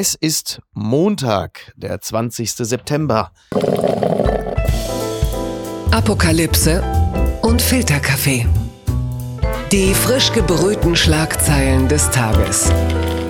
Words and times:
Es 0.00 0.14
ist 0.14 0.62
Montag, 0.74 1.72
der 1.74 2.00
20. 2.00 2.52
September. 2.52 3.32
Apokalypse 5.90 6.84
und 7.42 7.60
Filterkaffee. 7.60 8.46
Die 9.72 9.92
frisch 9.94 10.32
gebrühten 10.32 10.94
Schlagzeilen 10.94 11.88
des 11.88 12.08
Tages. 12.10 12.70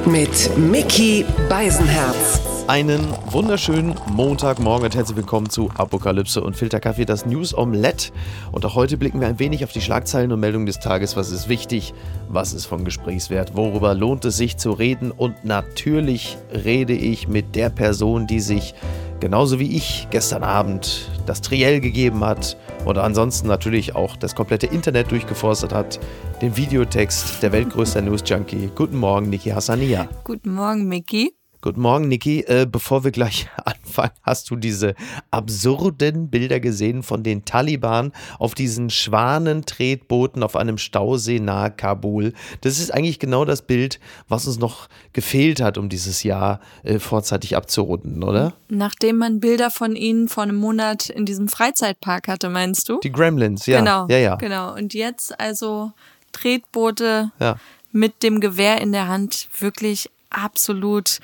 Mit 0.04 0.58
Mickey 0.58 1.24
Beisenherz. 1.48 2.47
Einen 2.68 3.08
wunderschönen 3.30 3.94
Montagmorgen 4.12 4.84
und 4.84 4.94
herzlich 4.94 5.16
willkommen 5.16 5.48
zu 5.48 5.70
Apokalypse 5.78 6.42
und 6.42 6.54
Filterkaffee, 6.54 7.06
das 7.06 7.24
News 7.24 7.56
Omelette. 7.56 8.12
Und 8.52 8.66
auch 8.66 8.74
heute 8.74 8.98
blicken 8.98 9.22
wir 9.22 9.26
ein 9.26 9.38
wenig 9.38 9.64
auf 9.64 9.72
die 9.72 9.80
Schlagzeilen 9.80 10.32
und 10.32 10.40
Meldungen 10.40 10.66
des 10.66 10.78
Tages. 10.78 11.16
Was 11.16 11.30
ist 11.30 11.48
wichtig? 11.48 11.94
Was 12.28 12.52
ist 12.52 12.66
von 12.66 12.84
Gesprächswert? 12.84 13.56
Worüber 13.56 13.94
lohnt 13.94 14.26
es 14.26 14.36
sich 14.36 14.58
zu 14.58 14.72
reden? 14.72 15.12
Und 15.12 15.46
natürlich 15.46 16.36
rede 16.52 16.92
ich 16.92 17.26
mit 17.26 17.56
der 17.56 17.70
Person, 17.70 18.26
die 18.26 18.40
sich 18.40 18.74
genauso 19.18 19.58
wie 19.58 19.74
ich 19.74 20.06
gestern 20.10 20.44
Abend 20.44 21.10
das 21.24 21.40
Triell 21.40 21.80
gegeben 21.80 22.22
hat 22.22 22.58
und 22.84 22.98
ansonsten 22.98 23.48
natürlich 23.48 23.96
auch 23.96 24.14
das 24.14 24.34
komplette 24.34 24.66
Internet 24.66 25.10
durchgeforstet 25.10 25.72
hat, 25.72 25.98
den 26.42 26.54
Videotext 26.58 27.42
der 27.42 27.50
weltgrößte 27.52 28.02
News 28.02 28.20
Junkie. 28.26 28.68
Guten 28.74 28.98
Morgen, 28.98 29.30
Niki 29.30 29.48
Hassania. 29.48 30.06
Guten 30.22 30.52
Morgen, 30.52 30.86
Mickey. 30.86 31.37
Guten 31.60 31.80
Morgen, 31.80 32.06
Niki. 32.06 32.44
Äh, 32.46 32.68
bevor 32.70 33.02
wir 33.02 33.10
gleich 33.10 33.48
anfangen, 33.64 34.12
hast 34.22 34.48
du 34.48 34.54
diese 34.54 34.94
absurden 35.32 36.28
Bilder 36.28 36.60
gesehen 36.60 37.02
von 37.02 37.24
den 37.24 37.44
Taliban 37.44 38.12
auf 38.38 38.54
diesen 38.54 38.90
Schwanentretbooten 38.90 40.44
auf 40.44 40.54
einem 40.54 40.78
Stausee 40.78 41.40
nahe 41.40 41.72
Kabul? 41.72 42.32
Das 42.60 42.78
ist 42.78 42.94
eigentlich 42.94 43.18
genau 43.18 43.44
das 43.44 43.62
Bild, 43.62 43.98
was 44.28 44.46
uns 44.46 44.60
noch 44.60 44.88
gefehlt 45.12 45.60
hat, 45.60 45.78
um 45.78 45.88
dieses 45.88 46.22
Jahr 46.22 46.60
äh, 46.84 47.00
vorzeitig 47.00 47.56
abzurunden, 47.56 48.22
oder? 48.22 48.52
Nachdem 48.68 49.16
man 49.16 49.40
Bilder 49.40 49.72
von 49.72 49.96
ihnen 49.96 50.28
vor 50.28 50.44
einem 50.44 50.56
Monat 50.56 51.08
in 51.08 51.26
diesem 51.26 51.48
Freizeitpark 51.48 52.28
hatte, 52.28 52.50
meinst 52.50 52.88
du? 52.88 53.00
Die 53.00 53.10
Gremlins, 53.10 53.66
ja. 53.66 53.80
Genau, 53.80 54.06
ja, 54.08 54.18
ja. 54.18 54.36
genau. 54.36 54.76
Und 54.76 54.94
jetzt 54.94 55.40
also 55.40 55.90
Tretboote 56.30 57.32
ja. 57.40 57.56
mit 57.90 58.22
dem 58.22 58.38
Gewehr 58.38 58.80
in 58.80 58.92
der 58.92 59.08
Hand, 59.08 59.48
wirklich 59.58 60.08
absolut 60.30 61.20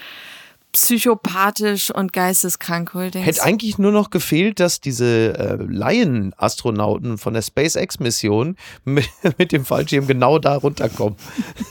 psychopathisch 0.74 1.92
und 1.92 2.12
geisteskrank. 2.12 2.92
Hätte 2.94 3.42
eigentlich 3.44 3.78
nur 3.78 3.92
noch 3.92 4.10
gefehlt, 4.10 4.58
dass 4.58 4.80
diese 4.80 5.38
äh, 5.38 5.56
Laien-Astronauten 5.56 7.16
von 7.16 7.32
der 7.32 7.42
SpaceX-Mission 7.42 8.56
mit, 8.84 9.08
mit, 9.38 9.52
dem 9.52 9.64
Fallschirm 9.64 10.08
genau 10.08 10.40
da 10.40 10.56
runterkommen. 10.56 11.16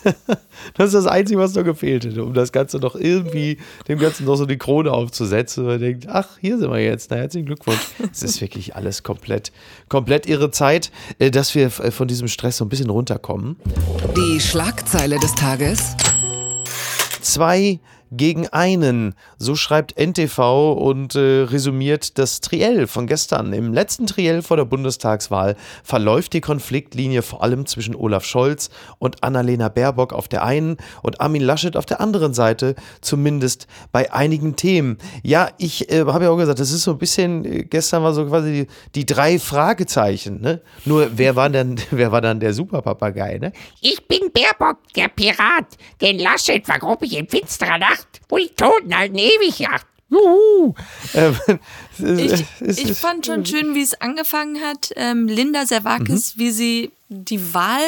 das 0.76 0.88
ist 0.88 0.94
das 0.94 1.06
Einzige, 1.06 1.38
was 1.38 1.54
noch 1.54 1.66
gefehlt 1.66 2.06
hätte, 2.06 2.24
um 2.24 2.34
das 2.34 2.54
Ganze 2.54 2.78
noch 2.78 2.96
irgendwie, 2.96 3.58
dem 3.90 4.00
Ganzen 4.00 4.26
noch 4.26 4.38
so 4.38 4.46
die 4.46 4.58
Krone 4.58 4.92
aufzusetzen. 4.92 5.66
Und 5.66 5.70
man 5.70 5.80
denkt, 5.82 6.08
ach, 6.08 6.38
hier 6.40 6.58
sind 6.58 6.72
wir 6.72 6.80
jetzt. 6.80 7.12
Na, 7.12 7.18
herzlichen 7.18 7.46
Glückwunsch. 7.46 7.82
Es 8.10 8.24
ist 8.24 8.40
wirklich 8.40 8.78
alles 8.78 9.04
komplett, 9.04 9.52
komplett 9.90 10.28
irre 10.28 10.50
Zeit, 10.52 10.92
äh, 11.20 11.30
dass 11.30 11.54
wir 11.56 11.66
äh, 11.66 11.92
von 11.92 12.08
diesem 12.08 12.30
Stress 12.30 12.56
so 12.56 12.66
ein 12.66 12.70
bisschen 12.70 12.90
runterkommen. 12.90 13.58
Die 14.16 14.40
Schlagzeile 14.40 15.20
des 15.20 15.36
Tages 15.36 15.94
zwei 17.24 17.80
gegen 18.18 18.48
einen. 18.50 19.16
So 19.38 19.56
schreibt 19.56 19.98
NTV 19.98 20.74
und 20.74 21.16
äh, 21.16 21.44
resümiert 21.44 22.18
das 22.18 22.42
Triell 22.42 22.88
von 22.88 23.08
gestern. 23.08 23.54
Im 23.54 23.74
letzten 23.74 24.08
Triell 24.08 24.42
vor 24.42 24.58
der 24.58 24.66
Bundestagswahl 24.66 25.56
verläuft 25.84 26.34
die 26.34 26.42
Konfliktlinie 26.42 27.22
vor 27.22 27.44
allem 27.44 27.66
zwischen 27.66 27.96
Olaf 27.96 28.26
Scholz 28.26 28.70
und 29.00 29.24
Annalena 29.24 29.70
Baerbock 29.70 30.14
auf 30.14 30.28
der 30.28 30.44
einen 30.44 30.78
und 31.02 31.22
Armin 31.22 31.42
Laschet 31.42 31.76
auf 31.76 31.86
der 31.86 32.02
anderen 32.02 32.34
Seite, 32.34 32.76
zumindest 33.02 33.68
bei 33.92 34.14
einigen 34.14 34.56
Themen. 34.56 34.98
Ja, 35.24 35.50
ich 35.58 35.92
äh, 35.92 36.06
habe 36.06 36.26
ja 36.26 36.30
auch 36.30 36.38
gesagt, 36.38 36.60
das 36.60 36.72
ist 36.72 36.84
so 36.84 36.92
ein 36.92 36.98
bisschen, 36.98 37.46
äh, 37.46 37.64
gestern 37.64 38.04
war 38.04 38.14
so 38.14 38.26
quasi 38.26 38.52
die, 38.52 38.68
die 38.96 39.06
drei 39.06 39.40
Fragezeichen. 39.40 40.42
Ne? 40.42 40.62
Nur, 40.86 41.12
wer 41.16 41.36
war 41.36 41.50
denn, 41.50 41.80
wer 41.92 42.12
war 42.12 42.22
dann 42.22 42.40
der 42.40 42.54
Superpapagei? 42.54 43.40
Ne? 43.40 43.54
Ich 43.82 44.08
bin 44.08 44.32
Baerbock, 44.32 44.80
der 44.96 45.08
Pirat. 45.10 45.78
Den 46.02 46.20
Laschet 46.20 46.66
vergrub 46.66 47.02
ich 47.04 47.18
in 47.18 47.28
finsterer 47.28 47.78
Nacht 47.78 48.03
wo 48.30 48.38
die 48.38 48.50
Toten 48.50 48.96
halten 48.96 49.18
ewig 49.18 49.60
Jagd. 49.60 49.88
Juhu. 50.10 50.76
Ähm, 51.16 51.36
ich, 52.18 52.46
ich, 52.62 52.98
fand 52.98 53.26
schon 53.26 53.46
schön, 53.46 53.74
wie 53.74 53.82
es 53.82 54.00
angefangen 54.00 54.62
hat. 54.62 54.92
Ähm, 54.96 55.28
Linda 55.28 55.66
Servakis, 55.66 56.36
mhm. 56.36 56.40
wie 56.40 56.52
sie 56.52 56.92
die 57.10 57.54
Wahl 57.54 57.82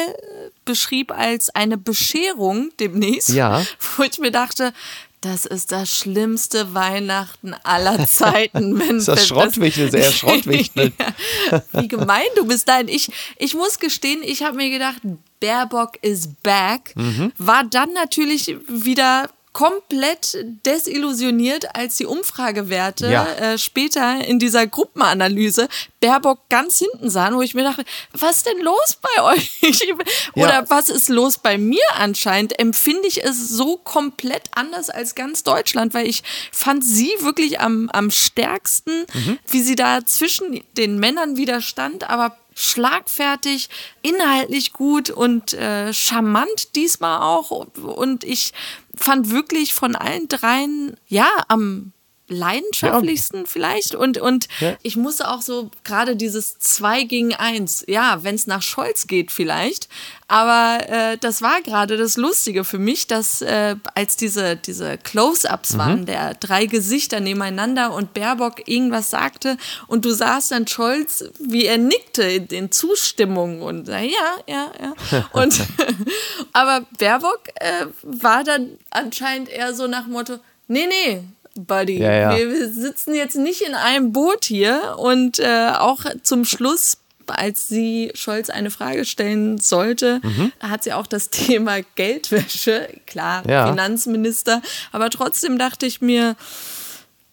beschrieb 0.64 1.12
als 1.12 1.50
eine 1.50 1.78
Bescherung 1.78 2.70
demnächst. 2.80 3.30
Ja. 3.30 3.64
Wo 3.96 4.02
ich 4.02 4.18
mir 4.18 4.30
dachte, 4.30 4.72
das 5.20 5.46
ist 5.46 5.72
das 5.72 5.90
schlimmste 5.90 6.74
Weihnachten 6.74 7.54
aller 7.64 8.06
Zeiten. 8.06 8.78
Wenn 8.78 8.98
das 8.98 9.08
ist 9.08 9.08
das 9.08 9.26
Schrottwichtel, 9.26 9.90
sehr 9.90 10.12
Schrottwichtel. 10.12 10.92
ja, 11.50 11.62
wie 11.72 11.88
gemein 11.88 12.26
du 12.36 12.46
bist. 12.46 12.68
Nein, 12.68 12.88
ich, 12.88 13.08
ich 13.38 13.54
muss 13.54 13.78
gestehen, 13.78 14.22
ich 14.22 14.42
habe 14.42 14.56
mir 14.56 14.70
gedacht, 14.70 15.00
Baerbock 15.40 15.98
is 16.02 16.28
back. 16.42 16.92
Mhm. 16.94 17.32
War 17.38 17.64
dann 17.64 17.92
natürlich 17.92 18.56
wieder 18.68 19.30
komplett 19.56 20.36
desillusioniert, 20.66 21.74
als 21.74 21.96
die 21.96 22.04
Umfragewerte 22.04 23.10
ja. 23.10 23.24
äh, 23.24 23.56
später 23.56 24.22
in 24.22 24.38
dieser 24.38 24.66
Gruppenanalyse 24.66 25.70
Baerbock 25.98 26.46
ganz 26.50 26.78
hinten 26.78 27.08
sahen, 27.08 27.34
wo 27.36 27.40
ich 27.40 27.54
mir 27.54 27.62
dachte, 27.62 27.86
was 28.12 28.36
ist 28.36 28.46
denn 28.46 28.60
los 28.60 28.98
bei 29.00 29.22
euch? 29.22 29.58
Oder 30.34 30.52
ja. 30.52 30.64
was 30.68 30.90
ist 30.90 31.08
los 31.08 31.38
bei 31.38 31.56
mir 31.56 31.80
anscheinend? 31.94 32.58
Empfinde 32.58 33.08
ich 33.08 33.24
es 33.24 33.48
so 33.48 33.78
komplett 33.78 34.42
anders 34.54 34.90
als 34.90 35.14
ganz 35.14 35.42
Deutschland, 35.42 35.94
weil 35.94 36.06
ich 36.06 36.22
fand 36.52 36.84
sie 36.84 37.14
wirklich 37.20 37.58
am, 37.58 37.88
am 37.94 38.10
stärksten, 38.10 39.06
mhm. 39.14 39.38
wie 39.48 39.62
sie 39.62 39.74
da 39.74 40.04
zwischen 40.04 40.62
den 40.76 40.98
Männern 40.98 41.38
widerstand, 41.38 42.10
aber 42.10 42.36
schlagfertig, 42.58 43.68
inhaltlich 44.00 44.72
gut 44.72 45.10
und 45.10 45.52
äh, 45.52 45.92
charmant 45.92 46.74
diesmal 46.74 47.20
auch. 47.20 47.50
Und 47.50 48.24
ich 48.24 48.52
fand 48.96 49.30
wirklich 49.30 49.74
von 49.74 49.94
allen 49.94 50.26
dreien, 50.26 50.96
ja, 51.06 51.28
am 51.48 51.92
leidenschaftlichsten 52.28 53.40
ja. 53.40 53.46
vielleicht. 53.46 53.94
Und, 53.94 54.18
und 54.18 54.48
ja. 54.60 54.76
ich 54.82 54.96
musste 54.96 55.30
auch 55.30 55.42
so 55.42 55.70
gerade 55.84 56.16
dieses 56.16 56.58
zwei 56.58 57.04
gegen 57.04 57.34
eins, 57.34 57.84
ja, 57.86 58.22
wenn 58.24 58.34
es 58.34 58.46
nach 58.46 58.62
Scholz 58.62 59.06
geht 59.06 59.30
vielleicht. 59.30 59.88
Aber 60.28 60.80
äh, 60.88 61.18
das 61.18 61.40
war 61.40 61.62
gerade 61.62 61.96
das 61.96 62.16
Lustige 62.16 62.64
für 62.64 62.78
mich, 62.78 63.06
dass 63.06 63.42
äh, 63.42 63.76
als 63.94 64.16
diese, 64.16 64.56
diese 64.56 64.98
Close-ups 64.98 65.74
mhm. 65.74 65.78
waren, 65.78 66.06
der 66.06 66.34
drei 66.34 66.66
Gesichter 66.66 67.20
nebeneinander 67.20 67.94
und 67.94 68.12
Baerbock 68.12 68.66
irgendwas 68.68 69.10
sagte 69.10 69.56
und 69.86 70.04
du 70.04 70.10
sahst 70.10 70.50
dann 70.50 70.66
Scholz, 70.66 71.24
wie 71.38 71.66
er 71.66 71.78
nickte 71.78 72.24
in, 72.24 72.46
in 72.46 72.72
Zustimmung 72.72 73.62
und 73.62 73.86
ja, 73.86 74.00
ja, 74.02 74.72
ja. 74.80 74.94
Und 75.32 75.60
aber 76.52 76.86
Baerbock 76.98 77.42
äh, 77.56 77.86
war 78.02 78.42
dann 78.42 78.78
anscheinend 78.90 79.48
eher 79.48 79.74
so 79.74 79.86
nach 79.86 80.06
Motto, 80.06 80.38
nee, 80.68 80.86
nee, 80.86 81.22
Buddy. 81.56 81.98
Ja, 81.98 82.12
ja. 82.12 82.36
Wir 82.36 82.68
sitzen 82.72 83.14
jetzt 83.14 83.36
nicht 83.36 83.62
in 83.62 83.74
einem 83.74 84.12
Boot 84.12 84.44
hier 84.44 84.96
und 84.98 85.38
äh, 85.38 85.72
auch 85.78 86.04
zum 86.22 86.44
Schluss 86.44 86.98
als 87.28 87.68
sie 87.68 88.12
Scholz 88.14 88.50
eine 88.50 88.70
Frage 88.70 89.04
stellen 89.04 89.58
sollte, 89.58 90.20
mhm. 90.22 90.52
hat 90.60 90.84
sie 90.84 90.92
auch 90.92 91.06
das 91.06 91.30
Thema 91.30 91.80
Geldwäsche, 91.96 92.88
klar, 93.06 93.42
ja. 93.48 93.68
Finanzminister, 93.68 94.62
aber 94.92 95.10
trotzdem 95.10 95.58
dachte 95.58 95.86
ich 95.86 96.00
mir, 96.00 96.36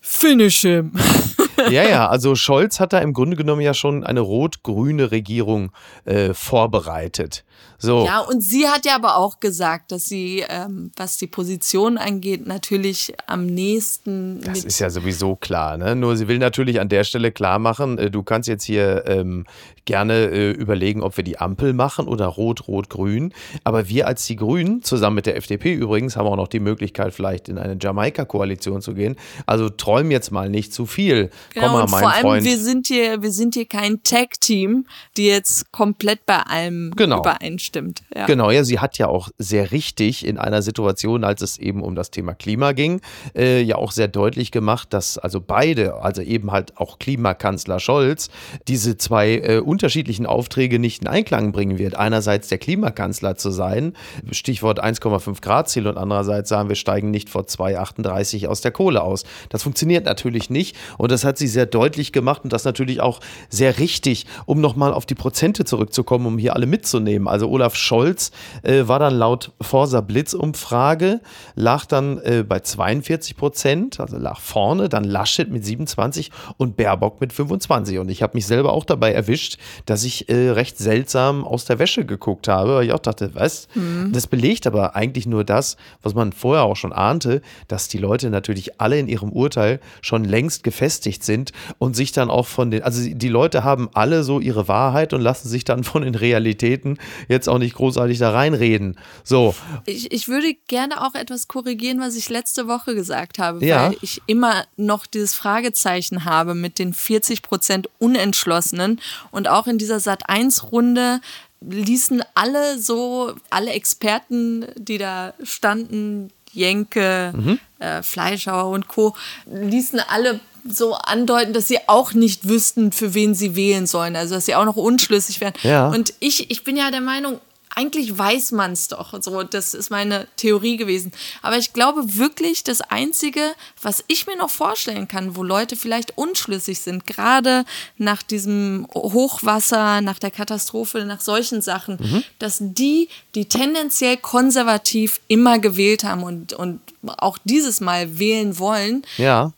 finish 0.02 0.62
him. 0.62 0.94
ja, 1.70 1.84
ja, 1.84 2.08
also 2.08 2.36
Scholz 2.36 2.80
hat 2.80 2.94
da 2.94 3.00
im 3.00 3.14
Grunde 3.14 3.36
genommen 3.36 3.62
ja 3.62 3.74
schon 3.74 4.04
eine 4.04 4.20
rot-grüne 4.20 5.12
Regierung 5.12 5.72
äh, 6.06 6.34
vorbereitet. 6.34 7.44
So. 7.78 8.06
Ja, 8.06 8.20
und 8.22 8.42
sie 8.42 8.70
hat 8.70 8.86
ja 8.86 8.96
aber 8.96 9.18
auch 9.18 9.42
gesagt, 9.42 9.92
dass 9.92 10.06
sie, 10.06 10.46
ähm, 10.48 10.92
was 10.96 11.18
die 11.18 11.28
Position 11.28 11.98
angeht, 11.98 12.48
natürlich 12.48 13.14
am 13.28 13.46
nächsten. 13.46 14.40
Das 14.40 14.64
ist 14.64 14.80
ja 14.80 14.90
sowieso 14.90 15.36
klar, 15.36 15.76
ne? 15.76 15.94
Nur 15.94 16.16
sie 16.16 16.30
will 16.30 16.38
natürlich 16.38 16.80
an 16.80 16.88
der 16.88 17.04
Stelle 17.04 17.34
klar 17.34 17.60
machen, 17.60 17.98
äh, 17.98 18.10
du 18.10 18.24
kannst 18.24 18.48
jetzt 18.48 18.64
hier 18.64 19.04
ähm, 19.08 19.46
gerne 19.86 20.28
äh, 20.28 20.52
überlegen, 20.52 21.04
ob 21.04 21.18
wir 21.18 21.24
die 21.24 21.40
Ampel 21.40 21.74
machen 21.74 22.08
oder 22.08 22.28
rot, 22.28 22.68
rot, 22.68 22.90
grün. 22.90 23.34
Aber 23.64 23.90
wir 23.90 24.08
als 24.08 24.26
die 24.26 24.36
Grünen, 24.36 24.82
zusammen 24.82 25.18
mit 25.18 25.26
der 25.26 25.36
FDP 25.36 25.74
übrigens, 25.74 26.16
haben 26.16 26.28
auch 26.28 26.38
noch 26.38 26.48
die 26.48 26.60
Möglichkeit, 26.60 27.14
vielleicht 27.14 27.50
in 27.50 27.58
eine 27.58 27.78
Jamaika-Koalition 27.80 28.82
zu 28.82 28.94
gehen. 28.94 29.16
Also 29.46 29.70
träumen 29.70 30.12
jetzt 30.12 30.32
mal 30.32 30.50
nicht 30.50 30.74
zu 30.74 30.86
viel. 30.86 31.30
Genau, 31.54 31.68
Komm 31.68 31.74
mal, 31.76 31.82
und 31.84 31.90
vor 31.90 32.12
allem, 32.12 32.22
Freund. 32.22 32.44
wir 32.46 32.58
sind 32.58 32.88
hier, 32.88 33.22
wir 33.22 33.32
sind 33.32 33.54
hier 33.54 33.66
kein 33.66 34.02
Tag-Team, 34.04 34.86
die 35.18 35.28
jetzt 35.28 35.72
komplett 35.72 36.26
bei 36.26 36.40
allem 36.40 36.92
Genau. 36.96 37.20
übereinstimmt. 37.20 38.02
Ja. 38.16 38.26
Genau, 38.26 38.50
ja, 38.52 38.64
sie 38.64 38.80
hat 38.80 38.98
ja 38.98 39.08
auch 39.08 39.30
sehr 39.38 39.72
richtig 39.72 40.26
in 40.26 40.38
einer 40.38 40.62
Situation, 40.62 41.24
als 41.24 41.42
es 41.42 41.58
eben 41.58 41.82
um 41.82 41.96
das 41.96 42.12
Thema 42.12 42.34
Klima 42.34 42.72
ging, 42.72 43.02
äh, 43.36 43.62
ja 43.62 43.76
auch 43.76 43.92
sehr 43.92 44.08
deutlich 44.08 44.52
gemacht, 44.52 44.94
dass 44.94 45.18
also 45.18 45.40
beide, 45.42 46.02
also 46.02 46.22
eben 46.22 46.52
halt 46.52 46.78
auch 46.78 47.00
Klimakanzler 47.00 47.80
Scholz, 47.80 48.30
diese 48.68 48.98
zwei 48.98 49.38
äh, 49.38 49.58
unterschiedlichen 49.60 50.26
Aufträge 50.26 50.80
nicht 50.80 51.02
in 51.02 51.08
Einklang 51.08 51.52
bringen 51.52 51.78
wird. 51.78 51.96
Einerseits 51.96 52.48
der 52.48 52.58
Klimakanzler 52.58 53.36
zu 53.36 53.52
sein, 53.52 53.94
Stichwort 54.32 54.84
1,5 54.84 55.42
Grad 55.42 55.70
Ziel 55.70 55.88
und 55.88 55.98
andererseits 55.98 56.50
sagen, 56.50 56.70
wir 56.70 56.76
steigen 56.76 57.12
nicht 57.12 57.30
vor 57.30 57.44
2,38 57.44 58.48
aus 58.48 58.62
der 58.62 58.72
Kohle 58.72 59.02
aus. 59.04 59.24
Das 59.50 59.64
funktioniert 59.64 60.06
natürlich 60.06 60.50
nicht 60.50 60.76
und 60.98 61.12
das 61.12 61.24
hat 61.24 61.38
sie 61.38 61.43
sehr 61.48 61.66
deutlich 61.66 62.12
gemacht 62.12 62.44
und 62.44 62.54
das 62.54 62.64
natürlich 62.64 63.02
auch 63.02 63.20
sehr 63.50 63.80
richtig, 63.80 64.26
um 64.46 64.62
nochmal 64.62 64.94
auf 64.94 65.06
die 65.06 65.16
Prozente 65.16 65.66
zurückzukommen, 65.66 66.26
um 66.26 66.38
hier 66.38 66.56
alle 66.56 66.66
mitzunehmen. 66.66 67.28
Also 67.28 67.50
Olaf 67.50 67.76
Scholz 67.76 68.32
äh, 68.64 68.88
war 68.88 69.00
dann 69.00 69.16
laut 69.16 69.52
Forsa 69.62 70.02
Blitz-Umfrage, 70.02 71.22
lag 71.56 71.86
dann 71.86 72.20
äh, 72.20 72.44
bei 72.48 72.60
42 72.60 73.36
Prozent, 73.36 74.00
also 74.00 74.18
lag 74.18 74.40
vorne, 74.40 74.90
dann 74.90 75.04
Laschet 75.04 75.50
mit 75.50 75.66
27 75.66 76.32
und 76.58 76.76
Baerbock 76.78 77.22
mit 77.22 77.34
25. 77.34 78.00
Und 78.00 78.10
ich 78.10 78.22
habe 78.24 78.36
mich 78.36 78.46
selber 78.46 78.74
auch 78.74 78.86
dabei 78.86 79.14
erwischt, 79.14 79.58
dass 79.86 80.04
ich 80.04 80.30
äh, 80.30 80.50
recht 80.52 80.78
seltsam 80.78 81.46
aus 81.46 81.66
der 81.66 81.80
Wäsche 81.80 82.06
geguckt 82.06 82.48
habe, 82.48 82.76
weil 82.76 82.86
ich 82.86 82.94
auch 82.94 83.00
dachte, 83.00 83.32
was? 83.34 83.68
Das 84.12 84.28
belegt 84.28 84.68
aber 84.68 84.96
eigentlich 84.96 85.26
nur 85.26 85.44
das, 85.44 85.78
was 86.02 86.14
man 86.14 86.34
vorher 86.34 86.64
auch 86.64 86.76
schon 86.76 86.94
ahnte, 86.94 87.42
dass 87.68 87.88
die 87.88 87.98
Leute 87.98 88.30
natürlich 88.30 88.80
alle 88.80 89.00
in 89.00 89.08
ihrem 89.08 89.32
Urteil 89.32 89.80
schon 90.02 90.24
längst 90.24 90.64
gefestigt 90.64 91.23
sind 91.24 91.52
und 91.80 91.96
sich 91.96 92.12
dann 92.12 92.30
auch 92.30 92.48
von 92.48 92.72
den, 92.72 92.84
also 92.84 93.02
die 93.08 93.30
Leute 93.30 93.64
haben 93.64 93.90
alle 93.94 94.24
so 94.24 94.40
ihre 94.40 94.68
Wahrheit 94.68 95.14
und 95.14 95.22
lassen 95.22 95.48
sich 95.50 95.64
dann 95.66 95.84
von 95.84 96.02
den 96.04 96.16
Realitäten 96.16 96.98
jetzt 97.28 97.50
auch 97.50 97.58
nicht 97.58 97.76
großartig 97.76 98.18
da 98.20 98.32
reinreden. 98.32 98.98
So, 99.24 99.56
Ich, 99.86 100.12
ich 100.12 100.28
würde 100.28 100.54
gerne 100.68 101.06
auch 101.06 101.16
etwas 101.16 101.48
korrigieren, 101.48 102.00
was 102.00 102.16
ich 102.16 102.30
letzte 102.30 102.68
Woche 102.68 102.96
gesagt 102.96 103.40
habe, 103.40 103.66
Ja. 103.66 103.88
weil 103.90 103.98
ich 104.02 104.22
immer 104.28 104.64
noch 104.78 105.06
dieses 105.06 105.34
Fragezeichen 105.36 106.26
habe 106.26 106.56
mit 106.56 106.80
den 106.80 106.94
40 106.94 107.42
Prozent 107.42 107.90
Unentschlossenen 108.00 109.00
und 109.32 109.48
auch 109.48 109.68
in 109.68 109.78
dieser 109.78 109.98
Sat1-Runde 109.98 111.20
ließen 111.62 112.22
alle 112.36 112.78
so, 112.80 113.34
alle 113.50 113.72
Experten, 113.72 114.66
die 114.76 114.98
da 114.98 115.34
standen, 115.44 116.30
Jenke, 116.52 117.34
äh, 117.80 118.04
Fleischhauer 118.04 118.70
und 118.72 118.88
Co., 118.88 119.16
ließen 119.46 120.00
alle 120.08 120.40
so 120.66 120.94
andeuten, 120.94 121.54
dass 121.54 121.68
sie 121.68 121.80
auch 121.88 122.14
nicht 122.14 122.48
wüssten, 122.48 122.92
für 122.92 123.14
wen 123.14 123.36
sie 123.36 123.56
wählen 123.56 123.88
sollen. 123.88 124.16
Also, 124.16 124.36
dass 124.36 124.46
sie 124.46 124.56
auch 124.56 124.66
noch 124.66 124.78
unschlüssig 124.78 125.42
wären. 125.42 125.54
Ja. 125.64 125.90
Und 125.90 126.14
ich, 126.20 126.52
ich 126.52 126.64
bin 126.64 126.78
ja 126.78 126.92
der 126.92 127.02
Meinung, 127.02 127.40
eigentlich 127.76 128.18
weiß 128.18 128.52
man 128.52 128.74
es 128.74 128.88
doch. 128.88 129.14
So, 129.22 129.44
das 129.44 129.74
ist 129.74 129.90
meine 129.90 130.28
Theorie 130.36 130.78
gewesen. 130.78 131.12
Aber 131.42 131.58
ich 131.58 131.74
glaube 131.74 132.18
wirklich, 132.18 132.64
das 132.64 132.82
Einzige, 132.82 133.42
was 133.82 134.04
ich 134.08 134.28
mir 134.28 134.38
noch 134.38 134.50
vorstellen 134.50 135.08
kann, 135.08 135.36
wo 135.36 135.44
Leute 135.44 135.76
vielleicht 135.76 136.18
unschlüssig 136.18 136.80
sind, 136.80 137.08
gerade 137.08 137.66
nach 137.98 138.22
diesem 138.22 138.88
Hochwasser, 138.94 140.02
nach 140.02 140.20
der 140.20 140.32
Katastrophe, 140.32 141.06
nach 141.06 141.22
solchen 141.22 141.62
Sachen, 141.62 142.24
dass 142.40 142.58
die, 142.62 143.10
die 143.36 143.46
tendenziell 143.46 144.18
konservativ 144.18 145.20
immer 145.28 145.60
gewählt 145.60 146.04
haben 146.04 146.24
und, 146.24 146.54
und 146.54 146.80
auch 147.18 147.38
dieses 147.44 147.82
Mal 147.82 148.20
wählen 148.20 148.60
wollen, 148.60 149.04
ja. 149.18 149.52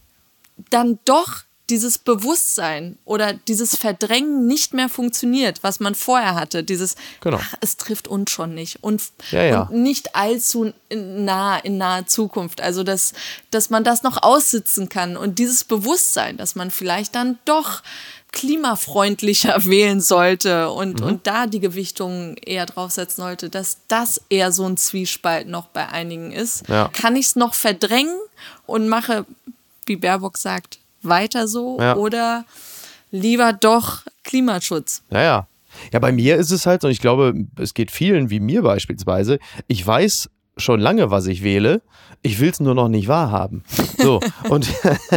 Dann 0.69 0.99
doch 1.05 1.43
dieses 1.71 1.97
Bewusstsein 1.97 2.99
oder 3.05 3.33
dieses 3.33 3.75
Verdrängen 3.75 4.45
nicht 4.45 4.75
mehr 4.75 4.87
funktioniert, 4.87 5.63
was 5.63 5.79
man 5.79 5.95
vorher 5.95 6.35
hatte. 6.35 6.63
Dieses, 6.63 6.93
Genau. 7.21 7.39
ach, 7.41 7.55
es 7.59 7.77
trifft 7.77 8.07
uns 8.07 8.29
schon 8.29 8.53
nicht. 8.53 8.83
Und, 8.83 9.01
Ja, 9.31 9.43
ja. 9.43 9.61
und 9.63 9.81
nicht 9.81 10.15
allzu 10.15 10.73
nah 10.93 11.57
in 11.57 11.79
naher 11.79 12.05
Zukunft. 12.05 12.61
Also, 12.61 12.83
dass, 12.83 13.13
dass 13.49 13.71
man 13.71 13.83
das 13.83 14.03
noch 14.03 14.21
aussitzen 14.21 14.89
kann. 14.89 15.17
Und 15.17 15.39
dieses 15.39 15.63
Bewusstsein, 15.63 16.37
dass 16.37 16.53
man 16.53 16.69
vielleicht 16.69 17.15
dann 17.15 17.39
doch 17.45 17.81
klimafreundlicher 18.31 19.55
wählen 19.65 20.01
sollte 20.01 20.69
und, 20.69 20.99
Mhm. 20.99 21.05
und 21.07 21.27
da 21.27 21.47
die 21.47 21.59
Gewichtung 21.59 22.35
eher 22.37 22.65
draufsetzen 22.67 23.23
sollte, 23.23 23.49
dass 23.49 23.79
das 23.87 24.21
eher 24.29 24.51
so 24.51 24.65
ein 24.65 24.77
Zwiespalt 24.77 25.47
noch 25.47 25.65
bei 25.67 25.87
einigen 25.89 26.31
ist. 26.31 26.67
Ja. 26.67 26.89
Kann 26.89 27.15
ich 27.15 27.25
es 27.27 27.35
noch 27.35 27.55
verdrängen 27.55 28.15
und 28.67 28.87
mache, 28.87 29.25
wie 29.85 29.95
Baerbock 29.95 30.37
sagt, 30.37 30.79
weiter 31.01 31.47
so 31.47 31.77
Ja. 31.79 31.95
oder 31.95 32.45
lieber 33.11 33.53
doch 33.53 34.01
Klimaschutz? 34.23 35.03
Naja. 35.09 35.47
Ja, 35.91 35.99
bei 35.99 36.11
mir 36.13 36.37
ist 36.37 36.51
es 36.51 36.65
halt, 36.65 36.85
und 36.85 36.91
ich 36.91 37.01
glaube, 37.01 37.33
es 37.57 37.73
geht 37.73 37.91
vielen 37.91 38.29
wie 38.29 38.39
mir 38.39 38.61
beispielsweise, 38.61 39.39
ich 39.67 39.85
weiß 39.85 40.29
schon 40.57 40.79
lange, 40.79 41.11
was 41.11 41.27
ich 41.27 41.43
wähle. 41.43 41.81
Ich 42.21 42.39
will 42.39 42.49
es 42.49 42.59
nur 42.59 42.73
noch 42.73 42.87
nicht 42.87 43.07
wahrhaben. 43.07 43.63
So, 43.97 44.19
und 44.49 44.71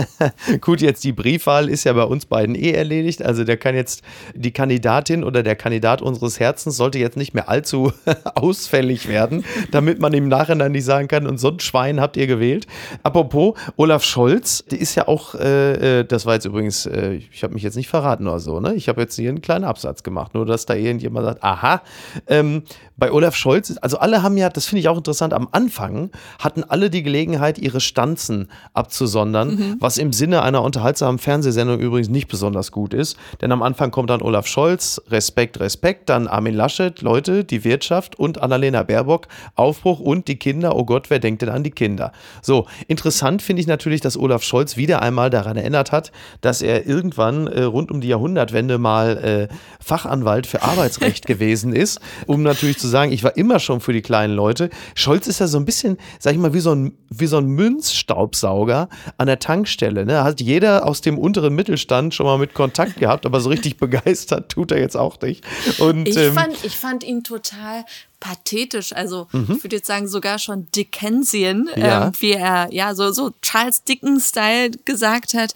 gut, 0.61 0.81
jetzt 0.81 1.05
die 1.05 1.12
Briefwahl 1.12 1.69
ist 1.69 1.85
ja 1.85 1.93
bei 1.93 2.02
uns 2.02 2.26
beiden 2.26 2.55
eh 2.55 2.73
erledigt. 2.73 3.23
Also 3.23 3.44
der 3.44 3.56
kann 3.56 3.75
jetzt, 3.75 4.02
die 4.35 4.50
Kandidatin 4.50 5.25
oder 5.25 5.43
der 5.43 5.56
Kandidat 5.56 6.02
unseres 6.02 6.40
Herzens 6.40 6.76
sollte 6.76 6.99
jetzt 6.99 7.17
nicht 7.17 7.35
mehr 7.35 7.49
allzu 7.49 7.93
ausfällig 8.35 9.08
werden, 9.08 9.44
damit 9.70 10.00
man 10.00 10.12
im 10.12 10.29
Nachhinein 10.29 10.73
nicht 10.73 10.85
sagen 10.85 11.08
kann, 11.08 11.26
und 11.26 11.38
so 11.38 11.49
ein 11.49 11.61
Schwein 11.61 12.00
habt 12.00 12.17
ihr 12.17 12.26
gewählt. 12.26 12.67
Apropos, 13.02 13.56
Olaf 13.76 14.05
Scholz, 14.05 14.64
der 14.70 14.81
ist 14.81 14.94
ja 14.94 15.08
auch, 15.08 15.35
äh, 15.35 16.00
äh, 16.00 16.05
das 16.05 16.26
war 16.26 16.35
jetzt 16.35 16.46
übrigens, 16.46 16.85
äh, 16.87 17.20
ich 17.32 17.43
habe 17.43 17.55
mich 17.55 17.62
jetzt 17.62 17.76
nicht 17.76 17.88
verraten 17.88 18.26
oder 18.26 18.40
so, 18.40 18.61
ne? 18.61 18.75
Ich 18.75 18.88
habe 18.88 19.00
jetzt 19.00 19.17
hier 19.17 19.29
einen 19.29 19.40
kleinen 19.40 19.64
Absatz 19.64 20.02
gemacht, 20.02 20.35
nur 20.35 20.44
dass 20.46 20.67
da 20.67 20.75
irgendjemand 20.75 21.26
sagt, 21.26 21.43
aha, 21.43 21.82
ähm, 22.26 22.64
bei 22.96 23.12
Olaf 23.12 23.37
Scholz, 23.37 23.76
also 23.81 23.99
alle 23.99 24.23
haben 24.23 24.37
ja, 24.37 24.50
das 24.50 24.67
finde 24.67 24.81
ich 24.81 24.88
auch 24.88 24.96
interessant, 24.96 25.28
am 25.35 25.49
Anfang 25.53 26.11
hatten 26.39 26.65
alle 26.65 26.91
die 26.91 27.03
Gelegenheit, 27.03 27.59
ihre 27.59 27.81
Stanzen 27.81 28.49
abzusondern, 28.75 29.77
was 29.81 29.99
im 29.99 30.13
Sinne 30.13 30.43
einer 30.43 30.63
unterhaltsamen 30.63 31.19
Fernsehsendung 31.19 31.79
übrigens 31.79 32.09
nicht 32.09 32.29
besonders 32.29 32.73
gut 32.73 32.95
ist. 32.95 33.17
Denn 33.41 33.53
am 33.53 33.63
Anfang 33.63 33.91
kommt 33.91 34.11
dann 34.11 34.23
Olaf 34.23 34.47
Scholz, 34.47 35.01
Respekt, 35.09 35.61
Respekt, 35.61 36.09
dann 36.09 36.29
Armin 36.29 36.55
Laschet, 36.55 37.01
Leute, 37.03 37.45
die 37.45 37.65
Wirtschaft 37.65 38.19
und 38.19 38.41
Annalena 38.41 38.83
Baerbock, 38.83 39.29
Aufbruch 39.55 40.01
und 40.01 40.29
die 40.29 40.37
Kinder, 40.37 40.77
oh 40.77 40.85
Gott, 40.85 41.11
wer 41.11 41.19
denkt 41.19 41.43
denn 41.43 41.49
an 41.49 41.63
die 41.63 41.71
Kinder? 41.71 42.13
So, 42.43 42.67
interessant 42.87 43.43
finde 43.43 43.61
ich 43.61 43.67
natürlich, 43.67 44.01
dass 44.01 44.17
Olaf 44.17 44.43
Scholz 44.43 44.77
wieder 44.77 45.03
einmal 45.03 45.31
daran 45.31 45.57
erinnert 45.57 45.93
hat, 45.93 46.13
dass 46.41 46.63
er 46.63 46.87
irgendwann 46.87 47.47
äh, 47.47 47.63
rund 47.63 47.91
um 47.91 48.01
die 48.01 48.09
Jahrhundertwende 48.09 48.79
mal 48.79 49.49
äh, 49.51 49.55
Fachanwalt 49.81 50.47
für 50.47 50.63
Arbeitsrecht 50.63 51.27
gewesen 51.27 51.73
ist, 51.73 52.01
um 52.27 52.43
natürlich 52.43 52.79
zu 52.79 52.89
sagen, 52.89 53.13
ich 53.13 53.25
war 53.25 53.37
immer 53.37 53.59
schon 53.59 53.81
für 53.81 53.93
die 53.93 54.03
kleinen 54.03 54.35
Leute. 54.35 54.71
Scholz 54.95 55.18
ist 55.26 55.41
ja 55.41 55.47
so 55.47 55.59
ein 55.59 55.65
bisschen, 55.65 55.99
sag 56.20 56.32
ich 56.35 56.38
mal, 56.38 56.55
wie 56.55 56.61
so 56.61 56.73
ein, 56.75 56.97
wie 57.11 57.26
so 57.26 57.38
ein 57.38 57.47
Münzstaubsauger 57.47 58.88
an 59.17 59.26
der 59.26 59.38
Tankstelle. 59.38 60.05
Ne? 60.06 60.23
Hat 60.25 60.41
jeder 60.41 60.87
aus 60.87 61.00
dem 61.00 61.19
unteren 61.19 61.55
Mittelstand 61.55 62.15
schon 62.15 62.26
mal 62.26 62.38
mit 62.38 62.55
Kontakt 62.55 62.97
gehabt, 62.97 63.26
aber 63.26 63.41
so 63.41 63.49
richtig 63.50 63.76
begeistert 63.79 64.50
tut 64.50 64.70
er 64.73 64.79
jetzt 64.81 64.97
auch 64.97 65.20
nicht. 65.20 65.44
Und, 65.79 66.06
Ich, 66.09 66.17
ähm, 66.17 66.35
fand, 66.35 66.65
ich 66.65 66.76
fand 66.76 67.05
ihn 67.05 67.25
total 67.25 67.85
pathetisch, 68.20 68.93
also 68.93 69.29
Mhm. 69.32 69.55
ich 69.56 69.65
würde 69.65 69.76
jetzt 69.76 69.87
sagen 69.87 70.09
sogar 70.09 70.38
schon 70.38 70.67
Dickensian, 70.75 71.69
Ja. 71.76 72.06
ähm, 72.06 72.12
wie 72.19 72.32
er 72.32 72.69
ja 72.73 72.94
so, 72.94 73.12
so 73.12 73.31
Charles 73.43 73.85
Dickens-Style 73.85 74.71
gesagt 74.85 75.35
hat. 75.35 75.54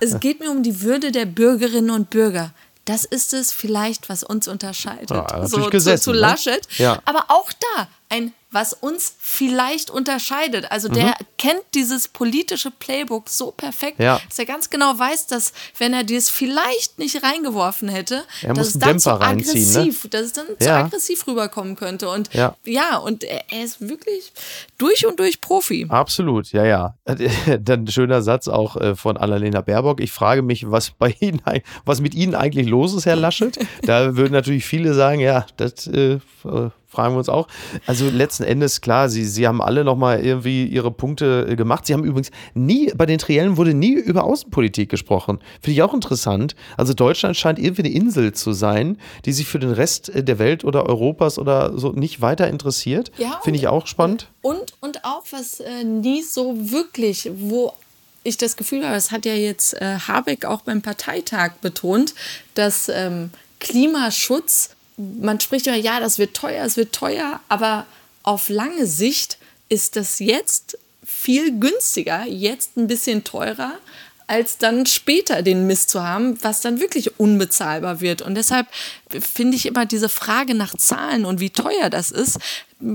es 0.00 0.18
geht 0.20 0.40
mir 0.40 0.50
um 0.50 0.62
die 0.62 0.80
Würde 0.82 1.12
der 1.12 1.26
Bürgerinnen 1.26 1.90
und 1.90 2.10
Bürger. 2.10 2.52
Das 2.86 3.04
ist 3.04 3.32
es 3.32 3.52
vielleicht, 3.52 4.08
was 4.08 4.24
uns 4.24 4.48
unterscheidet. 4.48 5.10
Ja, 5.10 5.46
so 5.46 5.62
zu, 5.64 5.70
gesessen, 5.70 6.02
zu 6.02 6.10
ne? 6.12 6.18
Laschet. 6.18 6.66
Ja. 6.78 6.98
Aber 7.04 7.26
auch 7.28 7.52
da 7.76 7.86
ein, 8.12 8.32
was 8.54 8.74
uns 8.74 9.14
vielleicht 9.18 9.88
unterscheidet. 9.90 10.70
Also 10.70 10.88
der 10.88 11.06
Mhm. 11.06 11.12
kennt 11.38 11.62
dieses 11.74 12.06
politische 12.08 12.70
Playbook 12.70 13.30
so 13.30 13.50
perfekt, 13.50 13.98
Ja. 13.98 14.20
dass 14.28 14.38
er 14.38 14.44
ganz 14.44 14.68
genau 14.68 14.98
weiß, 14.98 15.26
dass 15.28 15.54
wenn 15.78 15.94
er 15.94 16.04
das 16.04 16.28
vielleicht 16.28 16.98
nicht 16.98 17.22
reingeworfen 17.22 17.88
hätte, 17.88 18.24
Er 18.42 18.48
dass 18.50 18.58
muss 18.58 18.66
es 18.74 18.78
dann 18.78 18.98
zu 19.00 19.08
reinziehen, 19.18 19.72
ne? 19.72 19.78
aggressiv, 19.80 20.06
dass 20.10 20.20
es 20.26 20.32
dann 20.34 20.46
zu 20.58 20.66
Ja. 20.68 20.84
aggressiv 20.84 21.26
rüberkommen 21.26 21.76
könnte. 21.76 22.10
Und 22.10 22.32
Ja. 22.34 22.54
ja, 22.66 22.98
und 22.98 23.24
er, 23.24 23.42
er 23.50 23.64
ist 23.64 23.80
wirklich 23.88 24.32
durch 24.76 25.06
und 25.06 25.18
durch 25.18 25.40
Profi. 25.40 25.86
Absolut, 25.88 26.52
ja, 26.52 26.64
ja. 26.66 26.94
Dann 27.58 27.84
ein 27.84 27.88
schöner 27.88 28.20
Satz 28.20 28.48
auch 28.48 28.76
äh, 28.76 28.94
von 28.94 29.16
Annalena 29.16 29.62
Baerbock. 29.62 30.00
Ich 30.00 30.12
frage 30.12 30.42
mich, 30.42 30.70
was 30.70 30.90
bei 30.90 31.16
Ihnen, 31.20 31.40
was 31.86 32.02
mit 32.02 32.14
Ihnen 32.14 32.34
eigentlich 32.34 32.66
los 32.68 32.92
ist, 32.92 33.06
Herr 33.06 33.16
Laschet. 33.16 33.58
Da 33.82 34.14
würden 34.14 34.32
natürlich 34.34 34.66
viele 34.66 34.92
sagen, 34.92 35.20
ja, 35.20 35.46
das 35.56 35.86
äh, 35.86 36.18
äh, 36.44 36.70
fragen 36.92 37.14
wir 37.14 37.18
uns 37.18 37.28
auch. 37.28 37.48
Also 37.86 38.08
letzten 38.08 38.44
Endes, 38.44 38.80
klar, 38.80 39.08
Sie, 39.08 39.24
Sie 39.24 39.46
haben 39.46 39.62
alle 39.62 39.82
nochmal 39.82 40.24
irgendwie 40.24 40.66
Ihre 40.66 40.90
Punkte 40.90 41.46
äh, 41.48 41.56
gemacht. 41.56 41.86
Sie 41.86 41.94
haben 41.94 42.04
übrigens 42.04 42.30
nie, 42.54 42.92
bei 42.94 43.06
den 43.06 43.18
Triellen 43.18 43.56
wurde 43.56 43.74
nie 43.74 43.94
über 43.94 44.24
Außenpolitik 44.24 44.90
gesprochen. 44.90 45.38
Finde 45.60 45.72
ich 45.72 45.82
auch 45.82 45.94
interessant. 45.94 46.54
Also 46.76 46.92
Deutschland 46.92 47.36
scheint 47.36 47.58
irgendwie 47.58 47.82
eine 47.82 47.92
Insel 47.92 48.32
zu 48.32 48.52
sein, 48.52 48.98
die 49.24 49.32
sich 49.32 49.46
für 49.46 49.58
den 49.58 49.72
Rest 49.72 50.10
äh, 50.10 50.22
der 50.22 50.38
Welt 50.38 50.64
oder 50.64 50.86
Europas 50.86 51.38
oder 51.38 51.78
so 51.78 51.92
nicht 51.92 52.20
weiter 52.20 52.48
interessiert. 52.48 53.10
Ja, 53.16 53.40
Finde 53.42 53.58
ich 53.58 53.68
auch 53.68 53.86
spannend. 53.86 54.28
Und, 54.42 54.74
und 54.80 55.04
auch, 55.04 55.24
was 55.30 55.60
äh, 55.60 55.84
nie 55.84 56.22
so 56.22 56.54
wirklich, 56.70 57.30
wo 57.34 57.72
ich 58.24 58.36
das 58.36 58.56
Gefühl 58.56 58.84
habe, 58.84 58.94
das 58.94 59.10
hat 59.10 59.24
ja 59.24 59.34
jetzt 59.34 59.74
äh, 59.80 59.98
Habeck 60.06 60.44
auch 60.44 60.60
beim 60.60 60.82
Parteitag 60.82 61.52
betont, 61.60 62.14
dass 62.54 62.88
ähm, 62.88 63.30
Klimaschutz, 63.60 64.70
man 64.96 65.40
spricht 65.40 65.66
ja, 65.66 65.74
ja, 65.74 66.00
das 66.00 66.18
wird 66.18 66.34
teuer, 66.34 66.64
es 66.64 66.76
wird 66.76 66.92
teuer, 66.92 67.40
aber 67.48 67.86
auf 68.22 68.48
lange 68.48 68.86
Sicht 68.86 69.38
ist 69.68 69.96
das 69.96 70.18
jetzt 70.18 70.78
viel 71.04 71.58
günstiger, 71.58 72.24
jetzt 72.26 72.76
ein 72.76 72.86
bisschen 72.86 73.24
teurer, 73.24 73.72
als 74.26 74.58
dann 74.58 74.86
später 74.86 75.42
den 75.42 75.66
Mist 75.66 75.90
zu 75.90 76.02
haben, 76.02 76.42
was 76.42 76.60
dann 76.60 76.80
wirklich 76.80 77.18
unbezahlbar 77.18 78.00
wird. 78.00 78.22
Und 78.22 78.34
deshalb 78.34 78.66
finde 79.10 79.56
ich 79.56 79.66
immer 79.66 79.84
diese 79.84 80.08
Frage 80.08 80.54
nach 80.54 80.74
Zahlen 80.76 81.24
und 81.24 81.40
wie 81.40 81.50
teuer 81.50 81.90
das 81.90 82.10
ist, 82.10 82.38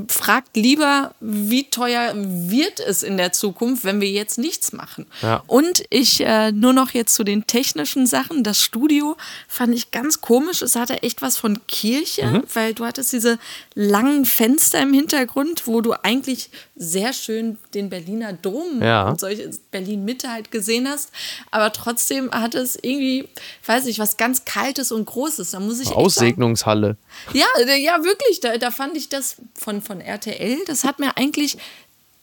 fragt 0.10 0.56
lieber, 0.58 1.14
wie 1.20 1.70
teuer 1.70 2.14
wird 2.16 2.80
es 2.80 3.04
in 3.04 3.18
der 3.18 3.32
Zukunft, 3.32 3.84
wenn 3.84 4.02
wir 4.02 4.10
jetzt 4.10 4.38
nichts 4.38 4.74
machen. 4.74 5.06
Ja. 5.22 5.44
Und 5.48 5.84
ich 5.90 6.22
äh, 6.22 6.52
nur 6.52 6.74
noch 6.74 6.92
jetzt 6.92 7.14
zu 7.14 7.24
den 7.24 7.48
technischen 7.48 8.06
Sachen. 8.08 8.44
Das 8.44 8.62
Studio 8.62 9.16
fand 9.48 9.74
ich 9.74 9.92
ganz 9.92 10.22
komisch. 10.22 10.62
Es 10.62 10.76
hatte 10.76 11.04
echt 11.04 11.22
was 11.22 11.38
von 11.38 11.66
Kirche, 11.68 12.26
Mhm. 12.26 12.44
weil 12.54 12.74
du 12.74 12.86
hattest 12.86 13.14
diese 13.14 13.40
langen 13.76 14.26
Fenster 14.26 14.82
im 14.82 14.94
Hintergrund, 14.94 15.68
wo 15.68 15.82
du 15.82 15.94
eigentlich 16.04 16.50
sehr 16.76 17.14
schön 17.14 17.58
den 17.74 17.90
Berliner 17.90 18.34
Dom 18.34 18.82
Ja. 18.82 19.10
und 19.10 19.20
solche 19.20 19.50
Berlin 19.72 20.04
Mitte 20.06 20.32
halt 20.32 20.52
gesehen 20.52 20.88
hast. 20.88 21.12
Aber 21.52 21.72
trotzdem 21.74 22.32
hatte 22.32 22.60
es 22.60 22.76
irgendwie, 22.76 23.28
weiß 23.66 23.86
ich, 23.88 24.00
was 24.00 24.18
ganz 24.18 24.46
Kaltes 24.46 24.92
und 24.92 25.06
Großes. 25.06 25.52
Da 25.52 25.60
muss 25.60 25.80
ich 25.80 25.88
sagen, 25.88 25.98
Aussegnungshalle. 26.00 26.98
ja, 27.34 27.46
äh, 27.66 27.82
ja, 27.82 28.04
wirklich. 28.04 28.40
Da, 28.42 28.58
da 28.58 28.72
fand 28.72 28.96
ich 28.98 29.10
das 29.10 29.38
von, 29.54 29.77
von 29.82 30.02
RTL, 30.02 30.58
das 30.66 30.84
hat 30.84 31.00
mir 31.00 31.16
eigentlich 31.18 31.58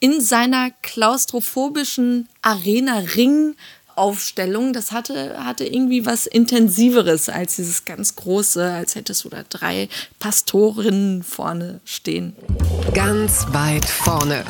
in 0.00 0.20
seiner 0.20 0.70
klaustrophobischen 0.82 2.28
Arena-Ring-Aufstellung, 2.42 4.75
das 4.75 4.92
hatte, 4.92 5.42
hatte 5.44 5.64
irgendwie 5.64 6.04
was 6.04 6.26
Intensiveres 6.26 7.30
als 7.30 7.56
dieses 7.56 7.84
ganz 7.84 8.14
große, 8.16 8.70
als 8.70 8.94
hättest 8.96 9.25
du 9.25 9.30
da 9.30 9.44
drei 9.49 9.88
Pastorinnen 10.18 11.23
vorne 11.23 11.80
stehen. 11.84 12.34
Ganz 12.92 13.46
weit 13.50 13.87
vorne. 13.87 14.44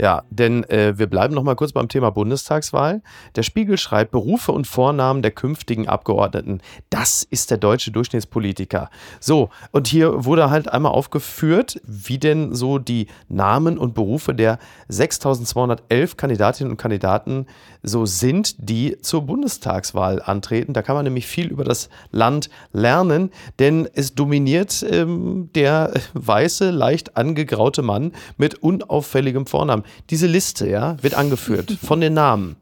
Ja, 0.00 0.24
denn 0.30 0.64
äh, 0.64 0.98
wir 0.98 1.06
bleiben 1.06 1.34
noch 1.34 1.44
mal 1.44 1.54
kurz 1.54 1.72
beim 1.72 1.88
Thema 1.88 2.10
Bundestagswahl. 2.10 3.02
Der 3.36 3.42
Spiegel 3.42 3.78
schreibt 3.78 4.10
Berufe 4.10 4.50
und 4.52 4.66
Vornamen 4.66 5.22
der 5.22 5.30
künftigen 5.30 5.88
Abgeordneten. 5.88 6.60
Das 6.90 7.22
ist 7.22 7.50
der 7.50 7.58
deutsche 7.58 7.92
Durchschnittspolitiker. 7.92 8.90
So, 9.20 9.50
und 9.70 9.86
hier 9.86 10.24
wurde 10.24 10.50
halt 10.50 10.68
einmal 10.68 10.92
aufgeführt, 10.92 11.80
wie 11.84 12.18
denn 12.18 12.54
so 12.54 12.78
die 12.78 13.06
Namen 13.28 13.78
und 13.78 13.94
Berufe 13.94 14.34
der 14.34 14.58
6211 14.88 16.16
Kandidatinnen 16.16 16.72
und 16.72 16.76
Kandidaten 16.76 17.46
so 17.82 18.04
sind, 18.06 18.56
die 18.58 18.98
zur 19.00 19.22
Bundestagswahl 19.22 20.20
antreten. 20.20 20.72
Da 20.72 20.82
kann 20.82 20.96
man 20.96 21.04
nämlich 21.04 21.26
viel 21.26 21.46
über 21.46 21.64
das 21.64 21.88
Land 22.10 22.50
lernen, 22.72 23.30
denn 23.58 23.88
es 23.92 24.14
dominiert 24.14 24.84
ähm, 24.90 25.50
der 25.54 25.92
weiße, 26.14 26.70
leicht 26.70 27.16
angegraute 27.16 27.82
Mann 27.82 28.12
mit 28.36 28.56
unauffälligem 28.56 29.46
Vornamen. 29.46 29.83
Diese 30.10 30.26
Liste, 30.26 30.68
ja, 30.68 31.02
wird 31.02 31.14
angeführt 31.14 31.72
von 31.82 32.00
den 32.00 32.14
Namen. 32.14 32.56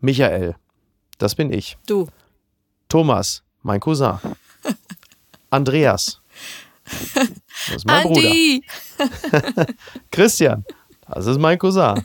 Michael, 0.00 0.56
das 1.18 1.34
bin 1.34 1.52
ich. 1.52 1.78
Du, 1.86 2.08
Thomas, 2.88 3.42
mein 3.62 3.80
Cousin. 3.80 4.18
Andreas, 5.50 6.20
das 6.84 7.76
ist 7.76 7.86
mein 7.86 8.02
Bruder. 8.02 8.28
Andi! 8.28 8.64
Christian, 10.10 10.64
das 11.08 11.26
ist 11.26 11.38
mein 11.38 11.58
Cousin. 11.58 12.04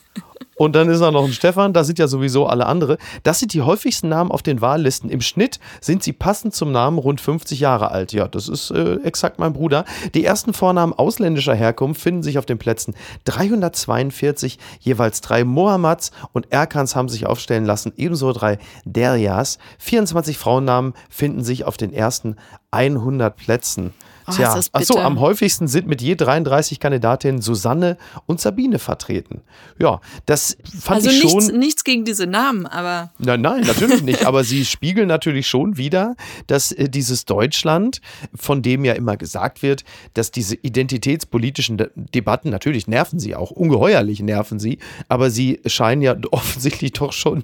Und 0.59 0.75
dann 0.75 0.89
ist 0.89 0.99
da 0.99 1.09
noch 1.09 1.23
ein 1.23 1.31
Stefan, 1.31 1.71
da 1.71 1.85
sind 1.85 1.99
ja 1.99 2.09
sowieso 2.09 2.45
alle 2.45 2.65
andere. 2.65 2.97
Das 3.23 3.39
sind 3.39 3.53
die 3.53 3.61
häufigsten 3.61 4.09
Namen 4.09 4.29
auf 4.29 4.41
den 4.41 4.59
Wahllisten. 4.59 5.09
Im 5.09 5.21
Schnitt 5.21 5.57
sind 5.79 6.03
sie 6.03 6.11
passend 6.11 6.53
zum 6.53 6.73
Namen 6.73 6.97
rund 6.97 7.21
50 7.21 7.61
Jahre 7.61 7.91
alt. 7.91 8.11
Ja, 8.11 8.27
das 8.27 8.49
ist 8.49 8.69
äh, 8.71 8.95
exakt 9.05 9.39
mein 9.39 9.53
Bruder. 9.53 9.85
Die 10.13 10.25
ersten 10.25 10.53
Vornamen 10.53 10.91
ausländischer 10.91 11.55
Herkunft 11.55 12.01
finden 12.01 12.23
sich 12.23 12.37
auf 12.37 12.45
den 12.45 12.57
Plätzen 12.57 12.93
342. 13.23 14.59
Jeweils 14.81 15.21
drei 15.21 15.45
Mohammads 15.45 16.11
und 16.33 16.51
Erkans 16.51 16.93
haben 16.93 17.07
sich 17.07 17.25
aufstellen 17.25 17.63
lassen, 17.63 17.93
ebenso 17.95 18.33
drei 18.33 18.59
Deryas. 18.83 19.59
24 19.77 20.37
Frauennamen 20.37 20.93
finden 21.09 21.41
sich 21.41 21.63
auf 21.63 21.77
den 21.77 21.93
ersten 21.93 22.35
100 22.71 23.33
Plätzen. 23.37 23.93
Oh, 24.29 24.35
Tja, 24.35 24.59
achso, 24.73 24.97
am 24.99 25.19
häufigsten 25.19 25.67
sind 25.67 25.87
mit 25.87 26.01
je 26.01 26.15
33 26.15 26.79
Kandidatinnen 26.79 27.41
Susanne 27.41 27.97
und 28.25 28.39
Sabine 28.39 28.79
vertreten. 28.79 29.41
Ja, 29.79 30.01
das 30.25 30.57
fand 30.79 30.97
Also 30.97 31.09
ich 31.09 31.23
nichts, 31.23 31.45
schon. 31.47 31.59
nichts 31.59 31.83
gegen 31.83 32.05
diese 32.05 32.27
Namen, 32.27 32.65
aber 32.65 33.11
Nein, 33.17 33.41
nein, 33.41 33.61
natürlich 33.61 34.01
nicht. 34.03 34.25
Aber 34.25 34.43
sie 34.43 34.65
spiegeln 34.65 35.07
natürlich 35.07 35.47
schon 35.47 35.77
wieder, 35.77 36.15
dass 36.47 36.71
äh, 36.71 36.89
dieses 36.89 37.25
Deutschland, 37.25 38.01
von 38.35 38.61
dem 38.61 38.85
ja 38.85 38.93
immer 38.93 39.17
gesagt 39.17 39.61
wird, 39.61 39.83
dass 40.13 40.31
diese 40.31 40.55
identitätspolitischen 40.55 41.77
De 41.77 41.89
Debatten, 41.95 42.49
natürlich 42.49 42.87
nerven 42.87 43.19
sie 43.19 43.35
auch, 43.35 43.51
ungeheuerlich 43.51 44.21
nerven 44.21 44.59
sie, 44.59 44.79
aber 45.07 45.29
sie 45.29 45.59
scheinen 45.65 46.01
ja 46.01 46.15
offensichtlich 46.31 46.93
doch 46.93 47.13
schon 47.13 47.43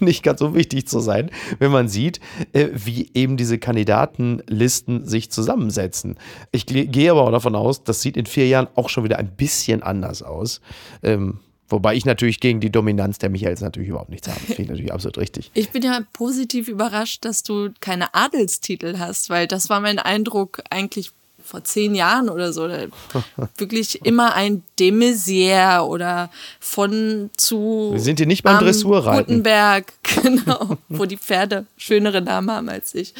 nicht 0.00 0.22
ganz 0.22 0.40
so 0.40 0.54
wichtig 0.54 0.86
zu 0.88 1.00
sein, 1.00 1.30
wenn 1.58 1.70
man 1.70 1.88
sieht, 1.88 2.20
äh, 2.52 2.68
wie 2.72 3.10
eben 3.14 3.36
diese 3.36 3.58
Kandidatenlisten 3.58 5.06
sich 5.06 5.30
zusammensetzen. 5.30 6.16
Ich 6.52 6.66
ge- 6.66 6.86
gehe 6.86 7.10
aber 7.10 7.22
auch 7.22 7.30
davon 7.32 7.54
aus, 7.54 7.84
das 7.84 8.00
sieht 8.02 8.16
in 8.16 8.26
vier 8.26 8.46
Jahren 8.48 8.68
auch 8.74 8.88
schon 8.88 9.04
wieder 9.04 9.18
ein 9.18 9.30
bisschen 9.36 9.82
anders 9.82 10.22
aus. 10.22 10.60
Ähm, 11.02 11.40
Wobei 11.68 11.96
ich 11.96 12.04
natürlich 12.04 12.38
gegen 12.38 12.60
die 12.60 12.70
Dominanz 12.70 13.18
der 13.18 13.28
Michaels 13.28 13.60
natürlich 13.60 13.88
überhaupt 13.88 14.10
nichts 14.10 14.28
habe. 14.28 14.38
Finde 14.38 14.62
ich 14.62 14.68
natürlich 14.68 14.92
absolut 14.92 15.18
richtig. 15.18 15.50
ich 15.52 15.70
bin 15.70 15.82
ja 15.82 16.00
positiv 16.12 16.68
überrascht, 16.68 17.24
dass 17.24 17.42
du 17.42 17.70
keine 17.80 18.14
Adelstitel 18.14 19.00
hast, 19.00 19.30
weil 19.30 19.48
das 19.48 19.68
war 19.68 19.80
mein 19.80 19.98
Eindruck 19.98 20.62
eigentlich 20.70 21.10
vor 21.44 21.64
zehn 21.64 21.96
Jahren 21.96 22.28
oder 22.28 22.52
so. 22.52 22.68
Wirklich 23.58 24.04
immer 24.04 24.34
ein 24.34 24.62
de 24.78 24.92
Maizière 24.92 25.80
oder 25.80 26.30
von 26.60 27.30
zu. 27.36 27.90
Wir 27.92 28.00
sind 28.00 28.18
hier 28.20 28.26
nicht 28.28 28.44
beim 28.44 28.60
Dressurreiten. 28.60 29.26
Gutenberg, 29.26 29.92
genau, 30.22 30.78
wo 30.88 31.04
die 31.04 31.16
Pferde 31.16 31.66
schönere 31.76 32.22
Namen 32.22 32.50
haben 32.52 32.68
als 32.68 32.94
ich. 32.94 33.12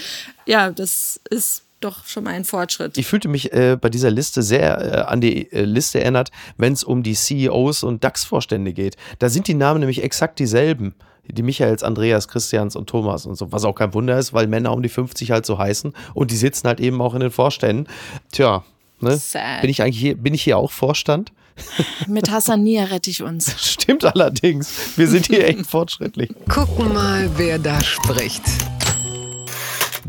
Ja, 0.46 0.70
das 0.70 1.18
ist 1.30 1.62
doch 1.80 2.06
schon 2.06 2.24
mal 2.24 2.30
ein 2.30 2.44
Fortschritt. 2.44 2.96
Ich 2.98 3.06
fühlte 3.06 3.28
mich 3.28 3.52
äh, 3.52 3.76
bei 3.80 3.88
dieser 3.88 4.10
Liste 4.10 4.42
sehr 4.42 4.80
äh, 4.80 5.00
an 5.02 5.20
die 5.20 5.50
äh, 5.52 5.62
Liste 5.62 6.00
erinnert, 6.00 6.30
wenn 6.56 6.72
es 6.72 6.84
um 6.84 7.02
die 7.02 7.14
CEOs 7.14 7.82
und 7.82 8.02
DAX-Vorstände 8.02 8.72
geht. 8.72 8.96
Da 9.18 9.28
sind 9.28 9.48
die 9.48 9.54
Namen 9.54 9.80
nämlich 9.80 10.02
exakt 10.02 10.38
dieselben. 10.38 10.94
Die 11.28 11.42
Michaels, 11.42 11.82
Andreas, 11.82 12.28
Christians 12.28 12.76
und 12.76 12.88
Thomas 12.88 13.26
und 13.26 13.34
so. 13.34 13.50
Was 13.50 13.64
auch 13.64 13.74
kein 13.74 13.92
Wunder 13.94 14.16
ist, 14.16 14.32
weil 14.32 14.46
Männer 14.46 14.72
um 14.72 14.82
die 14.82 14.88
50 14.88 15.32
halt 15.32 15.44
so 15.44 15.58
heißen 15.58 15.92
und 16.14 16.30
die 16.30 16.36
sitzen 16.36 16.68
halt 16.68 16.78
eben 16.78 17.00
auch 17.00 17.14
in 17.14 17.20
den 17.20 17.32
Vorständen. 17.32 17.88
Tja, 18.30 18.64
ne? 19.00 19.16
Sad. 19.16 19.60
Bin 19.60 19.70
ich 19.70 19.82
eigentlich 19.82 19.98
hier, 19.98 20.16
bin 20.16 20.34
ich 20.34 20.42
hier 20.42 20.56
auch 20.56 20.70
Vorstand? 20.70 21.32
Mit 22.06 22.30
Hassania 22.30 22.84
rette 22.84 23.10
ich 23.10 23.22
uns. 23.22 23.54
Stimmt 23.58 24.04
allerdings. 24.04 24.96
Wir 24.96 25.08
sind 25.08 25.26
hier 25.26 25.46
echt 25.46 25.66
fortschrittlich. 25.68 26.30
Gucken 26.48 26.92
mal, 26.92 27.28
wer 27.36 27.58
da 27.58 27.82
spricht. 27.82 28.42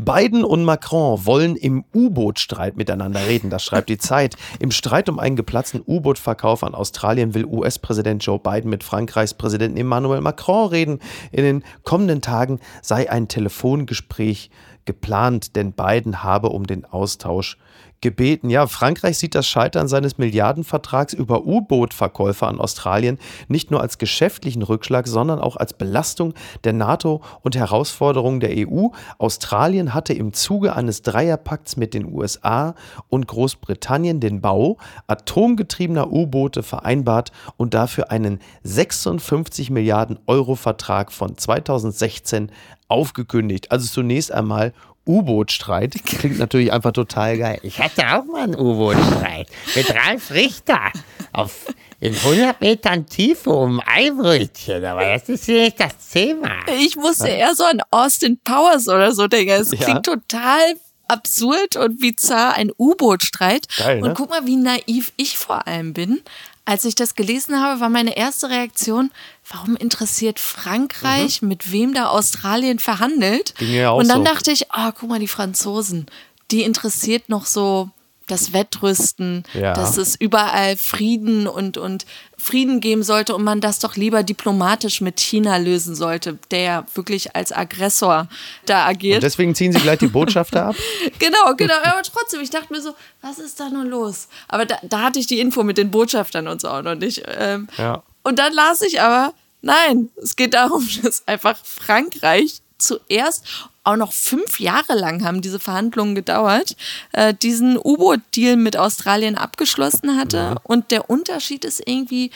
Biden 0.08 0.42
und 0.42 0.64
Macron 0.64 1.26
wollen 1.26 1.54
im 1.54 1.84
U-Boot-Streit 1.94 2.78
miteinander 2.78 3.26
reden, 3.26 3.50
das 3.50 3.62
schreibt 3.62 3.90
die 3.90 3.98
Zeit. 3.98 4.36
Im 4.58 4.70
Streit 4.70 5.10
um 5.10 5.18
einen 5.18 5.36
geplatzten 5.36 5.82
U-Boot-Verkauf 5.86 6.64
an 6.64 6.74
Australien 6.74 7.34
will 7.34 7.44
US-Präsident 7.44 8.24
Joe 8.24 8.38
Biden 8.38 8.70
mit 8.70 8.82
Frankreichs 8.82 9.34
Präsidenten 9.34 9.76
Emmanuel 9.76 10.22
Macron 10.22 10.70
reden. 10.70 11.00
In 11.30 11.44
den 11.44 11.64
kommenden 11.82 12.22
Tagen 12.22 12.58
sei 12.80 13.10
ein 13.10 13.28
Telefongespräch 13.28 14.48
geplant, 14.86 15.56
denn 15.56 15.72
Biden 15.74 16.22
habe 16.22 16.48
um 16.48 16.66
den 16.66 16.86
Austausch 16.86 17.58
gebeten. 18.00 18.50
Ja, 18.50 18.66
Frankreich 18.66 19.18
sieht 19.18 19.34
das 19.34 19.46
Scheitern 19.46 19.88
seines 19.88 20.18
Milliardenvertrags 20.18 21.12
über 21.12 21.44
U-Boot-Verkäufe 21.44 22.46
an 22.46 22.60
Australien 22.60 23.18
nicht 23.48 23.70
nur 23.70 23.80
als 23.80 23.98
geschäftlichen 23.98 24.62
Rückschlag, 24.62 25.06
sondern 25.08 25.38
auch 25.40 25.56
als 25.56 25.72
Belastung 25.72 26.34
der 26.64 26.72
NATO 26.72 27.22
und 27.42 27.56
Herausforderungen 27.56 28.40
der 28.40 28.68
EU. 28.68 28.88
Australien 29.18 29.94
hatte 29.94 30.12
im 30.12 30.32
Zuge 30.32 30.76
eines 30.76 31.02
Dreierpakts 31.02 31.76
mit 31.76 31.94
den 31.94 32.12
USA 32.12 32.74
und 33.08 33.26
Großbritannien 33.26 34.20
den 34.20 34.40
Bau 34.40 34.78
atomgetriebener 35.06 36.10
U-Boote 36.12 36.62
vereinbart 36.62 37.32
und 37.56 37.74
dafür 37.74 38.10
einen 38.10 38.40
56 38.62 39.70
Milliarden 39.70 40.18
Euro 40.26 40.54
Vertrag 40.54 41.12
von 41.12 41.36
2016 41.36 42.50
aufgekündigt. 42.88 43.70
Also 43.70 43.88
zunächst 43.88 44.32
einmal 44.32 44.72
U-Boot-Streit. 45.08 45.94
Klingt 46.04 46.38
natürlich 46.38 46.72
einfach 46.72 46.92
total 46.92 47.38
geil. 47.38 47.58
Ich 47.62 47.78
hatte 47.80 48.02
auch 48.14 48.24
mal 48.26 48.42
einen 48.44 48.54
U-Boot-Streit 48.54 49.48
mit 49.74 49.94
Ralf 49.94 50.30
Richter 50.30 50.92
auf 51.32 51.66
in 52.00 52.14
100 52.14 52.60
Metern 52.60 53.06
Tiefe 53.06 53.50
um 53.50 53.80
Eibrötchen. 53.84 54.84
Aber 54.84 55.04
das 55.04 55.28
ist 55.28 55.46
hier 55.46 55.62
nicht 55.62 55.80
das 55.80 56.10
Thema. 56.12 56.50
Ich 56.80 56.94
musste 56.96 57.28
eher 57.28 57.54
so 57.56 57.64
an 57.64 57.80
Austin 57.90 58.38
Powers 58.44 58.86
oder 58.88 59.10
so 59.12 59.26
denken. 59.26 59.50
Es 59.52 59.72
Ja. 59.72 59.78
klingt 59.78 60.06
total 60.06 60.74
absurd 61.08 61.74
und 61.76 61.98
bizarr, 61.98 62.54
ein 62.54 62.70
U-Boot-Streit. 62.78 63.66
Ne? 63.84 64.00
Und 64.04 64.14
guck 64.14 64.30
mal, 64.30 64.46
wie 64.46 64.56
naiv 64.56 65.12
ich 65.16 65.38
vor 65.38 65.66
allem 65.66 65.94
bin. 65.94 66.20
Als 66.68 66.84
ich 66.84 66.94
das 66.94 67.14
gelesen 67.14 67.62
habe, 67.62 67.80
war 67.80 67.88
meine 67.88 68.14
erste 68.18 68.50
Reaktion, 68.50 69.10
warum 69.48 69.74
interessiert 69.74 70.38
Frankreich, 70.38 71.40
mit 71.40 71.72
wem 71.72 71.94
da 71.94 72.08
Australien 72.08 72.78
verhandelt? 72.78 73.54
Mhm. 73.58 73.64
Ging 73.64 73.74
ja 73.74 73.90
auch 73.90 73.96
Und 73.96 74.08
dann 74.08 74.18
so. 74.18 74.24
dachte 74.24 74.50
ich, 74.50 74.70
ah, 74.70 74.92
guck 74.92 75.08
mal, 75.08 75.18
die 75.18 75.28
Franzosen, 75.28 76.04
die 76.50 76.64
interessiert 76.64 77.30
noch 77.30 77.46
so 77.46 77.88
das 78.28 78.52
Wettrüsten, 78.52 79.44
Ja. 79.54 79.72
dass 79.72 79.96
es 79.96 80.14
überall 80.16 80.76
Frieden 80.76 81.46
und, 81.46 81.76
und 81.78 82.06
Frieden 82.36 82.80
geben 82.80 83.02
sollte 83.02 83.34
und 83.34 83.42
man 83.42 83.60
das 83.60 83.80
doch 83.80 83.96
lieber 83.96 84.22
diplomatisch 84.22 85.00
mit 85.00 85.18
China 85.20 85.56
lösen 85.56 85.94
sollte, 85.96 86.38
der 86.52 86.60
ja 86.60 86.84
wirklich 86.94 87.34
als 87.34 87.50
Aggressor 87.52 88.28
da 88.66 88.84
Und 88.84 88.90
agiert. 88.90 89.22
deswegen 89.22 89.54
ziehen 89.54 89.72
sie 89.72 89.80
gleich 89.80 89.98
die 89.98 90.06
Botschafter 90.06 90.66
ab. 90.66 90.76
Genau, 91.18 91.54
genau. 91.56 91.74
Aber 91.82 92.02
trotzdem, 92.02 92.40
ich 92.40 92.50
dachte 92.50 92.72
mir 92.72 92.80
so, 92.80 92.94
was 93.22 93.38
ist 93.38 93.58
da 93.58 93.68
nun 93.70 93.88
los? 93.88 94.28
Aber 94.46 94.64
da, 94.66 94.76
da 94.82 95.00
hatte 95.02 95.18
ich 95.18 95.26
die 95.26 95.40
Info 95.40 95.64
mit 95.64 95.78
den 95.78 95.90
Botschaftern 95.90 96.46
und 96.46 96.60
so 96.60 96.68
auch 96.68 96.82
noch 96.82 96.94
nicht. 96.94 97.22
Ähm, 97.26 97.68
Ja. 97.76 98.02
Und 98.22 98.38
dann 98.38 98.52
las 98.52 98.82
ich 98.82 99.00
aber, 99.00 99.32
nein, 99.62 100.10
es 100.22 100.36
geht 100.36 100.54
darum, 100.54 100.86
dass 101.02 101.26
einfach 101.26 101.56
Frankreich 101.64 102.60
zuerst 102.78 103.44
auch 103.88 103.96
noch 103.96 104.12
fünf 104.12 104.60
Jahre 104.60 104.94
lang 104.94 105.24
haben 105.24 105.40
diese 105.40 105.58
Verhandlungen 105.58 106.14
gedauert, 106.14 106.76
äh, 107.12 107.32
diesen 107.32 107.78
U-Boot-Deal 107.78 108.56
mit 108.56 108.76
Australien 108.76 109.36
abgeschlossen 109.36 110.18
hatte. 110.18 110.56
Und 110.62 110.90
der 110.90 111.08
Unterschied 111.08 111.64
ist 111.64 111.82
irgendwie, 111.86 112.30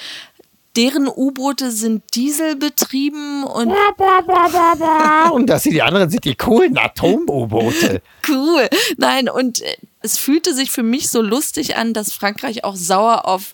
deren 0.77 1.09
U-Boote 1.09 1.71
sind 1.71 2.03
dieselbetrieben 2.15 3.45
und 3.45 3.71
Und 5.33 5.47
das 5.47 5.65
sind 5.65 5.75
die 5.75 5.83
anderen, 5.83 6.09
sind 6.09 6.25
die 6.25 6.35
coolen 6.35 6.79
Atom-U-Boote. 6.79 8.01
cool. 8.29 8.69
Nein, 8.97 9.29
und 9.29 9.61
äh, 9.61 9.77
es 10.01 10.17
fühlte 10.17 10.55
sich 10.55 10.71
für 10.71 10.83
mich 10.83 11.11
so 11.11 11.21
lustig 11.21 11.77
an, 11.77 11.93
dass 11.93 12.15
Frankreich 12.15 12.65
auch 12.65 12.77
sauer 12.77 13.27
auf 13.29 13.53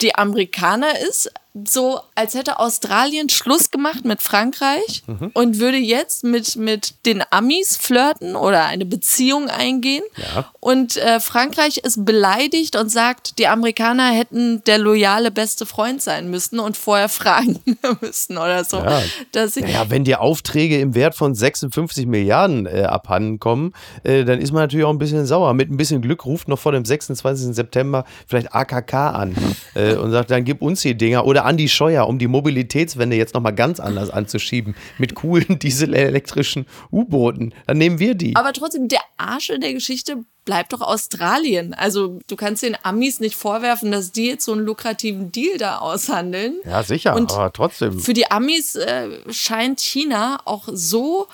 die 0.00 0.14
Amerikaner 0.14 0.98
ist. 1.00 1.30
So, 1.62 2.00
als 2.16 2.34
hätte 2.34 2.58
Australien 2.58 3.28
Schluss 3.28 3.70
gemacht 3.70 4.04
mit 4.04 4.20
Frankreich 4.20 5.04
und 5.34 5.60
würde 5.60 5.76
jetzt 5.76 6.24
mit, 6.24 6.56
mit 6.56 7.06
den 7.06 7.22
Amis 7.30 7.76
flirten 7.76 8.34
oder 8.34 8.64
eine 8.64 8.84
Beziehung 8.84 9.48
eingehen. 9.48 10.02
Ja. 10.16 10.50
Und 10.58 10.96
äh, 10.96 11.20
Frankreich 11.20 11.76
ist 11.76 12.04
beleidigt 12.04 12.74
und 12.74 12.90
sagt, 12.90 13.38
die 13.38 13.46
Amerikaner 13.46 14.10
hätten 14.10 14.64
der 14.64 14.78
loyale 14.78 15.30
beste 15.30 15.64
Freund 15.64 16.02
sein 16.02 16.28
müssen 16.28 16.58
und 16.58 16.76
vorher 16.76 17.08
fragen 17.08 17.60
müssen 18.00 18.36
oder 18.36 18.64
so. 18.64 18.78
Ja. 18.78 19.02
Dass 19.30 19.56
ich, 19.56 19.68
Ja, 19.68 19.90
wenn 19.90 20.02
dir 20.02 20.22
Aufträge 20.22 20.80
im 20.80 20.96
Wert 20.96 21.14
von 21.14 21.36
56 21.36 22.06
Milliarden 22.06 22.66
äh, 22.66 22.82
abhanden 22.82 23.38
kommen, 23.38 23.74
äh, 24.02 24.24
dann 24.24 24.40
ist 24.40 24.50
man 24.50 24.62
natürlich 24.62 24.86
auch 24.86 24.90
ein 24.90 24.98
bisschen 24.98 25.24
sauer. 25.24 25.54
Mit 25.54 25.70
ein 25.70 25.76
bisschen 25.76 26.02
Glück 26.02 26.24
ruft 26.24 26.48
noch 26.48 26.58
vor 26.58 26.72
dem 26.72 26.84
26. 26.84 27.54
September 27.54 28.04
vielleicht 28.26 28.52
AKK 28.52 28.94
an 28.94 29.36
äh, 29.74 29.94
und 29.94 30.10
sagt, 30.10 30.32
dann 30.32 30.44
gib 30.44 30.60
uns 30.60 30.80
die 30.80 30.96
Dinger. 30.96 31.24
Oder 31.44 31.50
Andi 31.50 31.68
Scheuer, 31.68 32.08
um 32.08 32.18
die 32.18 32.26
Mobilitätswende 32.26 33.16
jetzt 33.16 33.34
nochmal 33.34 33.54
ganz 33.54 33.80
anders 33.80 34.10
anzuschieben. 34.10 34.74
Mit 34.98 35.14
coolen 35.14 35.58
dieselelektrischen 35.62 36.66
U-Booten. 36.90 37.54
Dann 37.66 37.78
nehmen 37.78 37.98
wir 37.98 38.14
die. 38.14 38.34
Aber 38.36 38.52
trotzdem, 38.52 38.88
der 38.88 39.00
Arsch 39.16 39.50
in 39.50 39.60
der 39.60 39.74
Geschichte 39.74 40.24
bleibt 40.44 40.72
doch 40.72 40.80
Australien. 40.80 41.74
Also 41.74 42.18
du 42.26 42.36
kannst 42.36 42.62
den 42.62 42.76
Amis 42.82 43.20
nicht 43.20 43.34
vorwerfen, 43.34 43.92
dass 43.92 44.12
die 44.12 44.26
jetzt 44.26 44.44
so 44.44 44.52
einen 44.52 44.64
lukrativen 44.64 45.32
Deal 45.32 45.58
da 45.58 45.78
aushandeln. 45.78 46.56
ja, 46.64 46.82
sicher, 46.82 47.14
Und 47.14 47.32
aber 47.32 47.52
trotzdem. 47.52 47.98
Für 47.98 48.12
die 48.12 48.30
Amis 48.30 48.74
äh, 48.74 49.20
scheint 49.32 49.80
China 49.80 50.40
auch 50.44 50.68
so 50.70 51.28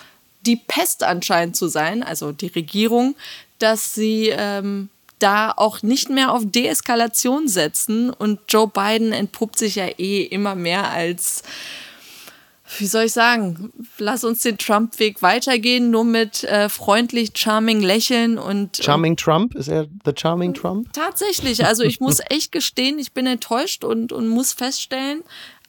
die 0.47 0.57
Pest 0.57 1.03
anscheinend 1.03 1.57
zu 1.57 1.69
sein, 1.69 2.03
also 2.03 2.33
die 2.33 2.47
Regierung, 2.47 3.15
dass 3.59 3.95
sie 3.95 4.33
ähm, 4.33 4.89
da 5.23 5.53
auch 5.57 5.83
nicht 5.83 6.11
mehr 6.11 6.33
auf 6.33 6.43
Deeskalation 6.45 7.49
setzen. 7.49 8.11
Und 8.11 8.41
Joe 8.49 8.69
Biden 8.69 9.13
entpuppt 9.13 9.59
sich 9.59 9.77
ja 9.77 9.87
eh 9.99 10.23
immer 10.23 10.55
mehr 10.55 10.91
als, 10.91 11.43
wie 12.79 12.87
soll 12.87 13.05
ich 13.05 13.13
sagen, 13.13 13.73
lass 13.99 14.25
uns 14.25 14.43
den 14.43 14.59
Trump-Weg 14.59 15.23
weitergehen, 15.23 15.91
nur 15.91 16.05
mit 16.05 16.45
äh, 16.45 16.69
freundlich, 16.69 17.31
charming 17.35 17.81
Lächeln 17.81 18.39
und 18.39 18.79
Charming 18.83 19.17
Trump? 19.17 19.55
Ist 19.55 19.69
er 19.69 19.87
the 20.05 20.13
Charming 20.17 20.55
Trump? 20.55 20.93
Tatsächlich, 20.93 21.65
also 21.65 21.83
ich 21.83 22.01
muss 22.01 22.21
echt 22.29 22.53
gestehen, 22.53 22.99
ich 22.99 23.13
bin 23.13 23.27
enttäuscht 23.27 23.85
und, 23.85 24.13
und 24.13 24.29
muss 24.29 24.53
feststellen, 24.53 25.23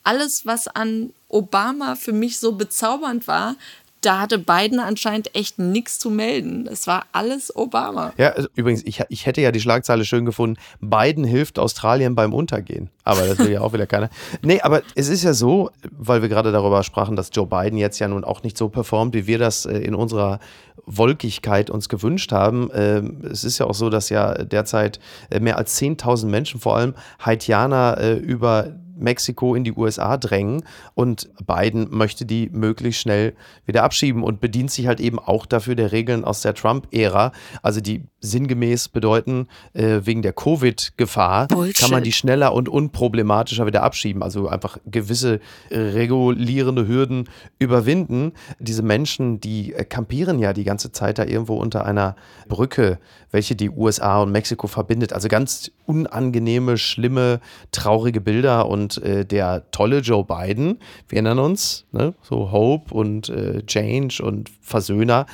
alles, 0.04 0.46
was 0.46 0.68
an 0.68 1.14
Obama 1.30 1.96
für 1.96 2.12
mich 2.12 2.40
so 2.40 2.54
bezaubernd 2.54 3.28
war, 3.28 3.56
da 4.02 4.20
hatte 4.20 4.40
Biden 4.40 4.80
anscheinend 4.80 5.36
echt 5.36 5.60
nichts 5.60 6.00
zu 6.00 6.10
melden. 6.10 6.68
Es 6.70 6.88
war 6.88 7.06
alles 7.12 7.56
Obama. 7.56 8.14
Ja, 8.18 8.30
also 8.30 8.48
übrigens, 8.56 8.84
ich, 8.84 9.02
ich 9.10 9.26
hätte 9.28 9.42
ja 9.42 9.52
die 9.52 9.62
Schlagzeile 9.62 10.06
schön 10.06 10.26
gefunden, 10.26 10.60
Biden 10.80 11.24
hilft 11.24 11.60
Australien 11.60 12.16
beim 12.16 12.34
Untergehen. 12.34 12.90
Aber 13.04 13.22
das 13.28 13.38
will 13.40 13.52
ja 13.52 13.62
auch 13.62 13.74
wieder 13.74 13.88
keiner. 13.88 14.10
Nee, 14.44 14.62
aber 14.62 14.82
es 14.96 15.08
ist 15.08 15.24
ja 15.24 15.34
so, 15.34 15.70
weil 15.92 16.22
wir 16.22 16.30
gerade 16.30 16.52
darüber 16.52 16.84
sprachen, 16.84 17.16
dass 17.16 17.30
Joe 17.34 17.46
Biden 17.46 17.78
jetzt 17.78 18.00
ja 18.00 18.08
nun 18.08 18.24
auch 18.24 18.44
nicht 18.44 18.58
so 18.58 18.70
performt, 18.70 19.14
wie 19.14 19.28
wir 19.28 19.38
das 19.38 19.66
äh, 19.66 19.78
in 19.78 19.94
unserer 19.94 20.40
Wolkigkeit 20.86 21.70
uns 21.70 21.90
gewünscht 21.90 22.32
haben. 22.32 22.70
Ähm, 22.74 23.22
es 23.30 23.44
ist 23.44 23.60
ja 23.60 23.68
auch 23.68 23.74
so, 23.74 23.90
dass 23.90 24.10
ja 24.10 24.34
derzeit 24.34 25.00
äh, 25.30 25.40
mehr 25.40 25.58
als 25.58 25.80
10.000 25.80 26.26
Menschen, 26.26 26.60
vor 26.60 26.76
allem 26.76 26.96
Haitianer, 27.24 27.98
äh, 28.00 28.14
über 28.14 28.68
Mexiko 28.98 29.56
in 29.56 29.64
die 29.64 29.74
USA 29.74 30.18
drängen 30.18 30.64
und 30.94 31.30
Biden 31.46 31.88
möchte 31.90 32.26
die 32.26 32.50
möglichst 32.52 33.02
schnell 33.02 33.34
wieder 33.66 33.84
abschieben 33.84 34.24
und 34.24 34.40
bedient 34.40 34.72
sich 34.72 34.88
halt 34.88 35.00
eben 35.00 35.20
auch 35.20 35.46
dafür 35.46 35.76
der 35.76 35.92
Regeln 35.92 36.24
aus 36.24 36.42
der 36.42 36.54
Trump-Ära, 36.54 37.32
also 37.62 37.82
die 37.82 38.04
sinngemäß 38.22 38.90
bedeuten, 38.90 39.48
äh, 39.74 40.02
wegen 40.04 40.22
der 40.22 40.34
Covid-Gefahr 40.34 41.48
kann 41.48 41.92
man 41.92 42.04
die 42.04 42.12
schneller 42.12 42.54
und 42.54 42.70
unproblematischer 42.70 43.66
wieder 43.66 43.84
abschieben, 43.84 44.22
also 44.22 44.48
einfach 44.48 44.78
gewisse 44.86 45.40
äh, 45.70 45.80
regulierende 45.80 46.88
Hürden 46.88 47.28
überwinden. 47.58 48.34
Diese 48.60 48.84
Menschen, 48.84 49.40
die 49.40 49.74
äh, 49.74 49.84
campieren 49.84 50.40
ja 50.40 50.54
die 50.54 50.64
ganze 50.64 50.92
Zeit 50.92 51.18
da 51.18 51.26
irgendwo 51.26 51.56
unter 51.56 51.86
einer 51.86 52.16
Brücke, 52.48 53.00
welche 53.32 53.56
die 53.56 53.70
USA 53.70 54.22
und 54.22 54.32
Mexiko 54.32 54.68
verbindet. 54.68 55.14
Also 55.14 55.28
ganz 55.28 55.72
unangenehme, 55.86 56.78
schlimme, 56.78 57.40
traurige 57.72 58.22
Bilder 58.22 58.68
und 58.68 59.02
äh, 59.04 59.26
der 59.26 59.70
tolle 59.72 60.00
Joe 60.00 60.24
Biden, 60.24 60.80
wir 61.08 61.18
erinnern 61.18 61.40
uns, 61.40 61.86
ne? 61.92 62.14
so 62.22 62.52
Hope 62.52 62.94
und 62.94 63.30
äh, 63.30 63.66
Change 63.66 64.22
und 64.24 64.52
Versöhner, 64.62 65.26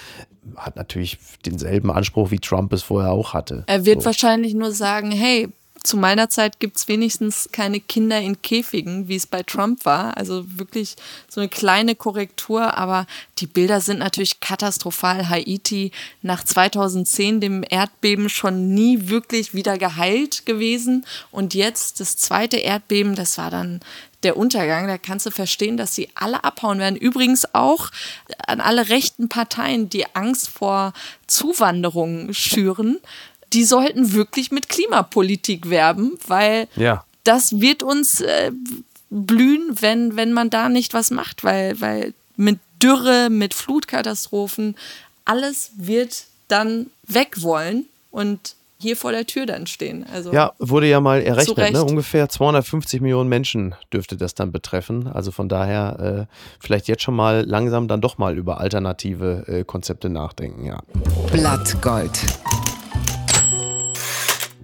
hat 0.55 0.75
natürlich 0.75 1.17
denselben 1.45 1.91
Anspruch, 1.91 2.31
wie 2.31 2.39
Trump 2.39 2.71
es 2.71 2.83
vorher 2.83 3.11
auch 3.11 3.33
hatte. 3.33 3.63
Er 3.67 3.85
wird 3.85 4.01
so. 4.01 4.05
wahrscheinlich 4.05 4.53
nur 4.53 4.71
sagen, 4.71 5.11
hey, 5.11 5.49
zu 5.87 5.95
meiner 5.95 6.29
Zeit 6.29 6.59
gibt 6.59 6.75
es 6.75 6.89
wenigstens 6.89 7.47
keine 7.53 7.79
Kinder 7.79 8.19
in 8.19 8.41
Käfigen, 8.41 9.07
wie 9.07 9.15
es 9.15 9.25
bei 9.25 9.41
Trump 9.41 9.85
war. 9.85 10.17
Also 10.17 10.43
wirklich 10.59 10.97
so 11.29 11.39
eine 11.39 11.47
kleine 11.47 11.95
Korrektur, 11.95 12.77
aber 12.77 13.07
die 13.37 13.47
Bilder 13.47 13.79
sind 13.79 13.99
natürlich 13.99 14.41
katastrophal. 14.41 15.29
Haiti 15.29 15.93
nach 16.21 16.43
2010, 16.43 17.39
dem 17.39 17.63
Erdbeben, 17.67 18.27
schon 18.27 18.73
nie 18.73 19.07
wirklich 19.07 19.53
wieder 19.53 19.77
geheilt 19.77 20.45
gewesen. 20.45 21.05
Und 21.31 21.53
jetzt 21.53 22.01
das 22.01 22.17
zweite 22.17 22.57
Erdbeben, 22.57 23.15
das 23.15 23.37
war 23.37 23.49
dann 23.49 23.79
der 24.23 24.35
Untergang. 24.35 24.87
Da 24.87 24.97
kannst 24.97 25.25
du 25.25 25.31
verstehen, 25.31 25.77
dass 25.77 25.95
sie 25.95 26.09
alle 26.15 26.43
abhauen 26.43 26.79
werden. 26.79 26.97
Übrigens 26.97 27.53
auch 27.55 27.91
an 28.45 28.59
alle 28.59 28.89
rechten 28.89 29.29
Parteien, 29.29 29.87
die 29.87 30.05
Angst 30.17 30.49
vor 30.49 30.91
Zuwanderung 31.27 32.33
schüren 32.33 32.99
die 33.53 33.63
sollten 33.63 34.13
wirklich 34.13 34.51
mit 34.51 34.69
Klimapolitik 34.69 35.69
werben, 35.69 36.17
weil 36.27 36.67
Ja. 36.75 37.03
das 37.23 37.59
wird 37.59 37.83
uns 37.83 38.21
äh, 38.21 38.51
blühen, 39.09 39.77
wenn, 39.81 40.15
wenn 40.17 40.33
man 40.33 40.49
da 40.49 40.69
nicht 40.69 40.93
was 40.93 41.11
macht, 41.11 41.43
weil, 41.43 41.79
weil 41.79 42.13
mit 42.35 42.59
Dürre, 42.81 43.29
mit 43.29 43.53
Flutkatastrophen, 43.53 44.75
alles 45.25 45.71
wird 45.77 46.25
dann 46.47 46.87
weg 47.07 47.41
wollen 47.41 47.85
und 48.11 48.55
hier 48.79 48.95
vor 48.95 49.11
der 49.11 49.25
Tür 49.25 49.47
dann 49.47 49.65
stehen. 49.65 50.05
Also 50.13 50.31
Ja, 50.31 50.53
wurde 50.59 50.87
ja 50.87 50.99
mal 50.99 51.19
errechnet, 51.21 51.73
ne? 51.73 51.83
ungefähr 51.83 52.29
250 52.29 53.01
Millionen 53.01 53.27
Menschen 53.27 53.73
dürfte 53.91 54.17
das 54.17 54.35
dann 54.35 54.51
betreffen. 54.51 55.07
Also 55.07 55.31
von 55.31 55.49
daher 55.49 56.27
äh, 56.29 56.35
vielleicht 56.59 56.87
jetzt 56.87 57.01
schon 57.01 57.15
mal 57.15 57.43
langsam 57.47 57.87
dann 57.87 58.01
doch 58.01 58.19
mal 58.19 58.37
über 58.37 58.59
alternative 58.59 59.45
äh, 59.47 59.63
Konzepte 59.63 60.09
nachdenken, 60.09 60.63
ja. 60.65 60.79
Blattgold. 61.31 62.19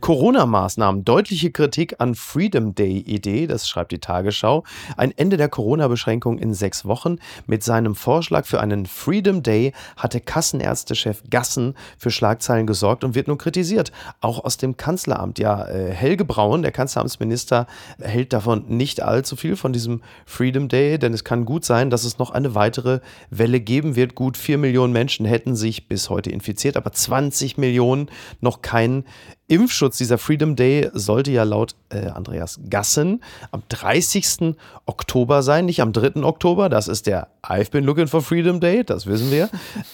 Corona-Maßnahmen, 0.03 1.05
deutliche 1.05 1.49
Kritik 1.49 1.95
an 1.99 2.13
Freedom 2.13 2.75
Day-Idee, 2.75 3.47
das 3.47 3.69
schreibt 3.69 3.93
die 3.93 3.99
Tagesschau. 3.99 4.65
Ein 4.97 5.17
Ende 5.17 5.37
der 5.37 5.47
Corona-Beschränkung 5.47 6.39
in 6.39 6.53
sechs 6.53 6.83
Wochen. 6.83 7.19
Mit 7.47 7.63
seinem 7.63 7.95
Vorschlag 7.95 8.45
für 8.45 8.59
einen 8.59 8.85
Freedom 8.85 9.43
Day 9.43 9.71
hatte 9.95 10.19
Kassenärztechef 10.19 11.23
Gassen 11.29 11.75
für 11.97 12.11
Schlagzeilen 12.11 12.67
gesorgt 12.67 13.05
und 13.05 13.15
wird 13.15 13.29
nun 13.29 13.37
kritisiert. 13.37 13.93
Auch 14.19 14.43
aus 14.43 14.57
dem 14.57 14.75
Kanzleramt. 14.75 15.39
Ja, 15.39 15.69
äh, 15.69 15.93
Helge 15.93 16.25
Braun, 16.25 16.63
der 16.63 16.73
Kanzleramtsminister, 16.73 17.65
hält 18.01 18.33
davon 18.33 18.65
nicht 18.67 19.01
allzu 19.01 19.37
viel 19.37 19.55
von 19.55 19.71
diesem 19.71 20.01
Freedom 20.25 20.67
Day, 20.67 20.99
denn 20.99 21.13
es 21.13 21.23
kann 21.23 21.45
gut 21.45 21.63
sein, 21.63 21.89
dass 21.89 22.03
es 22.03 22.19
noch 22.19 22.31
eine 22.31 22.55
weitere 22.55 22.99
Welle 23.29 23.61
geben 23.61 23.95
wird. 23.95 24.15
Gut 24.15 24.35
vier 24.35 24.57
Millionen 24.57 24.91
Menschen 24.91 25.25
hätten 25.25 25.55
sich 25.55 25.87
bis 25.87 26.09
heute 26.09 26.29
infiziert, 26.29 26.75
aber 26.75 26.91
20 26.91 27.57
Millionen 27.57 28.09
noch 28.41 28.61
keinen 28.61 29.05
Impfschutz, 29.47 29.97
dieser 29.97 30.17
Freedom 30.17 30.55
Day, 30.55 30.89
sollte 30.93 31.31
ja 31.31 31.43
laut 31.43 31.75
äh, 31.89 32.07
Andreas 32.07 32.59
Gassen 32.69 33.21
am 33.51 33.63
30. 33.69 34.55
Oktober 34.85 35.43
sein, 35.43 35.65
nicht 35.65 35.81
am 35.81 35.93
3. 35.93 36.23
Oktober. 36.23 36.69
Das 36.69 36.87
ist 36.87 37.07
der 37.07 37.27
I've 37.45 37.71
been 37.71 37.83
looking 37.83 38.07
for 38.07 38.21
Freedom 38.21 38.61
Day, 38.61 38.85
das 38.85 39.05
wissen 39.05 39.29
wir. 39.29 39.49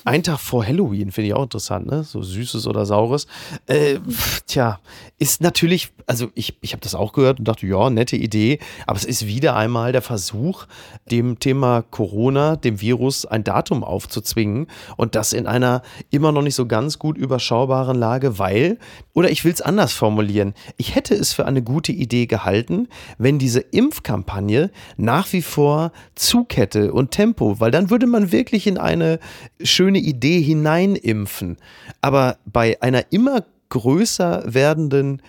Ein 0.06 0.22
Tag 0.22 0.40
vor 0.40 0.64
Halloween, 0.64 1.12
finde 1.12 1.30
ich 1.30 1.34
auch 1.34 1.44
interessant, 1.44 1.88
ne? 1.88 2.04
So 2.04 2.22
süßes 2.22 2.68
oder 2.68 2.86
saures. 2.86 3.26
Äh, 3.66 3.98
tja, 4.46 4.80
ist 5.18 5.42
natürlich, 5.42 5.92
also 6.06 6.30
ich, 6.36 6.60
ich 6.62 6.74
habe 6.74 6.82
das 6.82 6.94
auch 6.94 7.12
gehört 7.12 7.40
und 7.40 7.48
dachte, 7.48 7.66
ja, 7.66 7.90
nette 7.90 8.18
Idee, 8.18 8.60
aber 8.86 8.98
es 8.98 9.06
ist 9.06 9.26
wieder 9.26 9.56
einmal 9.56 9.92
der 9.92 10.04
Versuch, 10.04 10.68
dem 11.10 11.40
Thema 11.40 11.82
Corona, 11.82 12.56
dem 12.56 12.82
Virus, 12.82 13.26
ein 13.26 13.44
Datum 13.44 13.84
aufzuzwingen 13.84 14.68
und 14.96 15.16
das 15.16 15.34
in 15.34 15.48
einer 15.48 15.82
immer 16.12 16.32
noch 16.32 16.44
nicht 16.44 16.56
so 16.56 16.68
ganz 16.68 17.00
gut 17.00 17.18
überschaubaren 17.18 17.98
Lage, 17.98 18.38
weil, 18.38 18.78
oder 19.14 19.32
ich 19.32 19.38
will 19.45 19.52
es 19.52 19.62
anders 19.62 19.93
formulieren, 19.93 20.54
ich 20.78 20.95
hätte 20.95 21.15
es 21.15 21.34
für 21.34 21.45
eine 21.45 21.62
gute 21.62 21.91
Idee 21.91 22.25
gehalten, 22.25 22.88
wenn 23.17 23.39
diese 23.39 23.60
Impfkampagne 23.60 24.71
nach 24.97 25.32
wie 25.34 25.41
vor 25.41 25.91
Zug 26.15 26.58
hätte 26.58 26.93
und 26.93 27.12
Tempo, 27.12 27.60
weil 27.60 27.71
dann 27.71 27.89
würde 27.89 28.08
man 28.08 28.32
wirklich 28.32 28.67
in 28.67 28.78
eine 28.78 29.19
schöne 29.62 29.99
Idee 29.99 30.41
hineinimpfen. 30.41 31.58
Aber 32.02 32.38
bei 32.45 32.82
einer 32.82 33.12
immer 33.12 33.45
größer 33.69 34.43
werdenden 34.45 35.21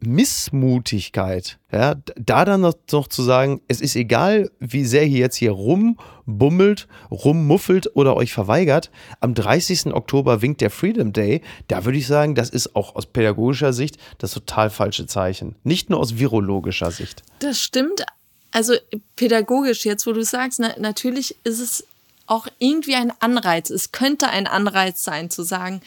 Impfmissmutigkeit, 0.00 1.58
ja, 1.72 1.96
da 2.16 2.44
dann 2.44 2.60
noch, 2.60 2.74
noch 2.92 3.08
zu 3.08 3.22
sagen, 3.22 3.60
es 3.66 3.80
ist 3.80 3.96
egal, 3.96 4.50
wie 4.60 4.84
sehr 4.84 5.04
ihr 5.04 5.18
jetzt 5.18 5.36
hier 5.36 5.52
rumbummelt, 5.52 6.86
rummuffelt 7.10 7.94
oder 7.96 8.16
euch 8.16 8.32
verweigert, 8.32 8.90
am 9.20 9.34
30. 9.34 9.86
Oktober 9.94 10.42
winkt 10.42 10.60
der 10.60 10.70
Freedom 10.70 11.12
Day, 11.12 11.42
da 11.68 11.84
würde 11.84 11.98
ich 11.98 12.06
sagen, 12.06 12.34
das 12.34 12.50
ist 12.50 12.76
auch 12.76 12.94
aus 12.94 13.06
pädagogischer 13.06 13.72
Sicht 13.72 13.96
das 14.18 14.32
total 14.32 14.70
falsche 14.70 15.06
Zeichen. 15.06 15.56
Nicht 15.64 15.90
nur 15.90 15.98
aus 15.98 16.18
virologischer 16.18 16.90
Sicht. 16.90 17.22
Das 17.40 17.60
stimmt. 17.60 18.04
Also 18.52 18.74
pädagogisch 19.16 19.84
jetzt, 19.84 20.06
wo 20.06 20.12
du 20.12 20.22
sagst, 20.22 20.60
na, 20.60 20.74
natürlich 20.78 21.36
ist 21.44 21.60
es 21.60 21.86
auch 22.26 22.46
irgendwie 22.58 22.94
ein 22.94 23.12
Anreiz. 23.20 23.70
Es 23.70 23.92
könnte 23.92 24.28
ein 24.28 24.46
Anreiz 24.46 25.02
sein 25.02 25.30
zu 25.30 25.42
sagen, 25.42 25.80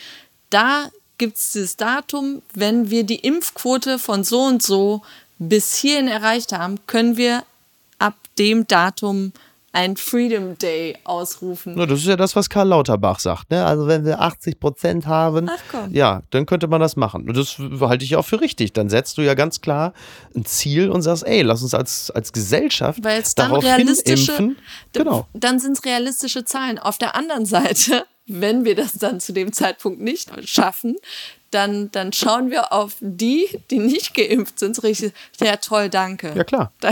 da 0.49 0.89
gibt 1.19 1.37
es 1.37 1.51
dieses 1.51 1.77
Datum, 1.77 2.41
wenn 2.55 2.89
wir 2.89 3.03
die 3.03 3.19
Impfquote 3.19 3.99
von 3.99 4.23
so 4.23 4.41
und 4.41 4.63
so 4.63 5.03
bis 5.37 5.75
hierhin 5.75 6.07
erreicht 6.07 6.51
haben, 6.51 6.79
können 6.87 7.15
wir 7.15 7.43
ab 7.99 8.15
dem 8.37 8.65
Datum 8.65 9.31
ein 9.71 9.97
Freedom 9.97 10.57
Day 10.57 10.97
ausrufen. 11.03 11.75
Na, 11.77 11.85
das 11.85 11.99
ist 11.99 12.07
ja 12.07 12.15
das, 12.15 12.35
was 12.35 12.49
Karl 12.49 12.69
Lauterbach 12.69 13.19
sagt. 13.19 13.51
Ne? 13.51 13.63
Also 13.63 13.85
wenn 13.87 14.03
wir 14.03 14.19
80 14.19 14.59
Prozent 14.59 15.05
haben, 15.05 15.49
ja, 15.91 16.23
dann 16.31 16.45
könnte 16.47 16.67
man 16.67 16.81
das 16.81 16.95
machen. 16.95 17.29
Und 17.29 17.37
das 17.37 17.59
halte 17.81 18.03
ich 18.03 18.15
auch 18.15 18.25
für 18.25 18.41
richtig. 18.41 18.73
Dann 18.73 18.89
setzt 18.89 19.17
du 19.17 19.21
ja 19.21 19.35
ganz 19.35 19.61
klar 19.61 19.93
ein 20.35 20.43
Ziel 20.45 20.89
und 20.89 21.03
sagst, 21.03 21.25
ey, 21.25 21.43
lass 21.43 21.61
uns 21.61 21.75
als, 21.75 22.09
als 22.09 22.33
Gesellschaft 22.33 23.03
Weil 23.03 23.23
darauf 23.35 23.63
realistische, 23.63 24.31
impfen. 24.31 24.57
Genau. 24.93 25.27
dann 25.33 25.59
sind 25.59 25.77
es 25.77 25.85
realistische 25.85 26.43
Zahlen. 26.45 26.79
Auf 26.79 26.97
der 26.97 27.15
anderen 27.15 27.45
Seite, 27.45 28.05
wenn 28.29 28.65
wir 28.65 28.75
das 28.75 28.93
dann 28.93 29.19
zu 29.19 29.33
dem 29.33 29.51
Zeitpunkt 29.51 29.99
nicht 29.99 30.31
schaffen, 30.47 30.95
dann, 31.51 31.91
dann 31.91 32.13
schauen 32.13 32.51
wir 32.51 32.71
auf 32.71 32.97
die, 32.99 33.47
die 33.71 33.79
nicht 33.79 34.13
geimpft 34.13 34.59
sind, 34.59 34.81
richtig, 34.83 35.13
ja 35.41 35.55
toll, 35.57 35.89
danke. 35.89 36.33
Ja, 36.35 36.43
klar. 36.43 36.71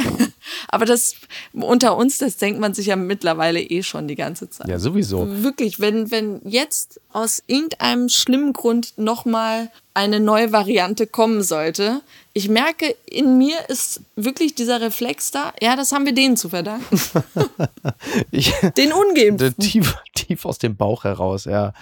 Aber 0.68 0.86
das 0.86 1.16
unter 1.54 1.96
uns, 1.96 2.18
das 2.18 2.38
denkt 2.38 2.60
man 2.60 2.74
sich 2.74 2.88
ja 2.88 2.96
mittlerweile 2.96 3.62
eh 3.62 3.84
schon 3.84 4.08
die 4.08 4.16
ganze 4.16 4.50
Zeit. 4.50 4.68
Ja, 4.68 4.80
sowieso. 4.80 5.28
Wirklich, 5.44 5.80
wenn, 5.80 6.10
wenn 6.12 6.42
jetzt 6.44 7.00
aus 7.12 7.44
irgendeinem 7.46 8.10
schlimmen 8.10 8.54
Grund 8.54 8.94
nochmal 8.98 9.70
eine 9.94 10.20
neue 10.20 10.52
Variante 10.52 11.08
kommen 11.08 11.44
sollte, 11.44 12.02
ich 12.38 12.50
merke, 12.50 12.96
in 13.10 13.40
mir 13.40 13.68
ist 13.68 14.02
wirklich 14.16 14.54
dieser 14.54 14.80
Reflex 14.80 15.32
da, 15.32 15.54
ja, 15.60 15.76
das 15.76 15.92
haben 15.92 16.06
wir 16.06 16.14
denen 16.14 16.38
zu 16.38 16.50
verdanken. 16.50 16.86
Ich, 18.32 18.54
Den 18.78 18.94
Ungeimpften. 18.94 19.58
tief, 19.58 19.96
tief 20.14 20.46
aus 20.46 20.60
dem 20.60 20.76
Bauch 20.76 21.04
heraus, 21.04 21.46
ja. 21.46 21.74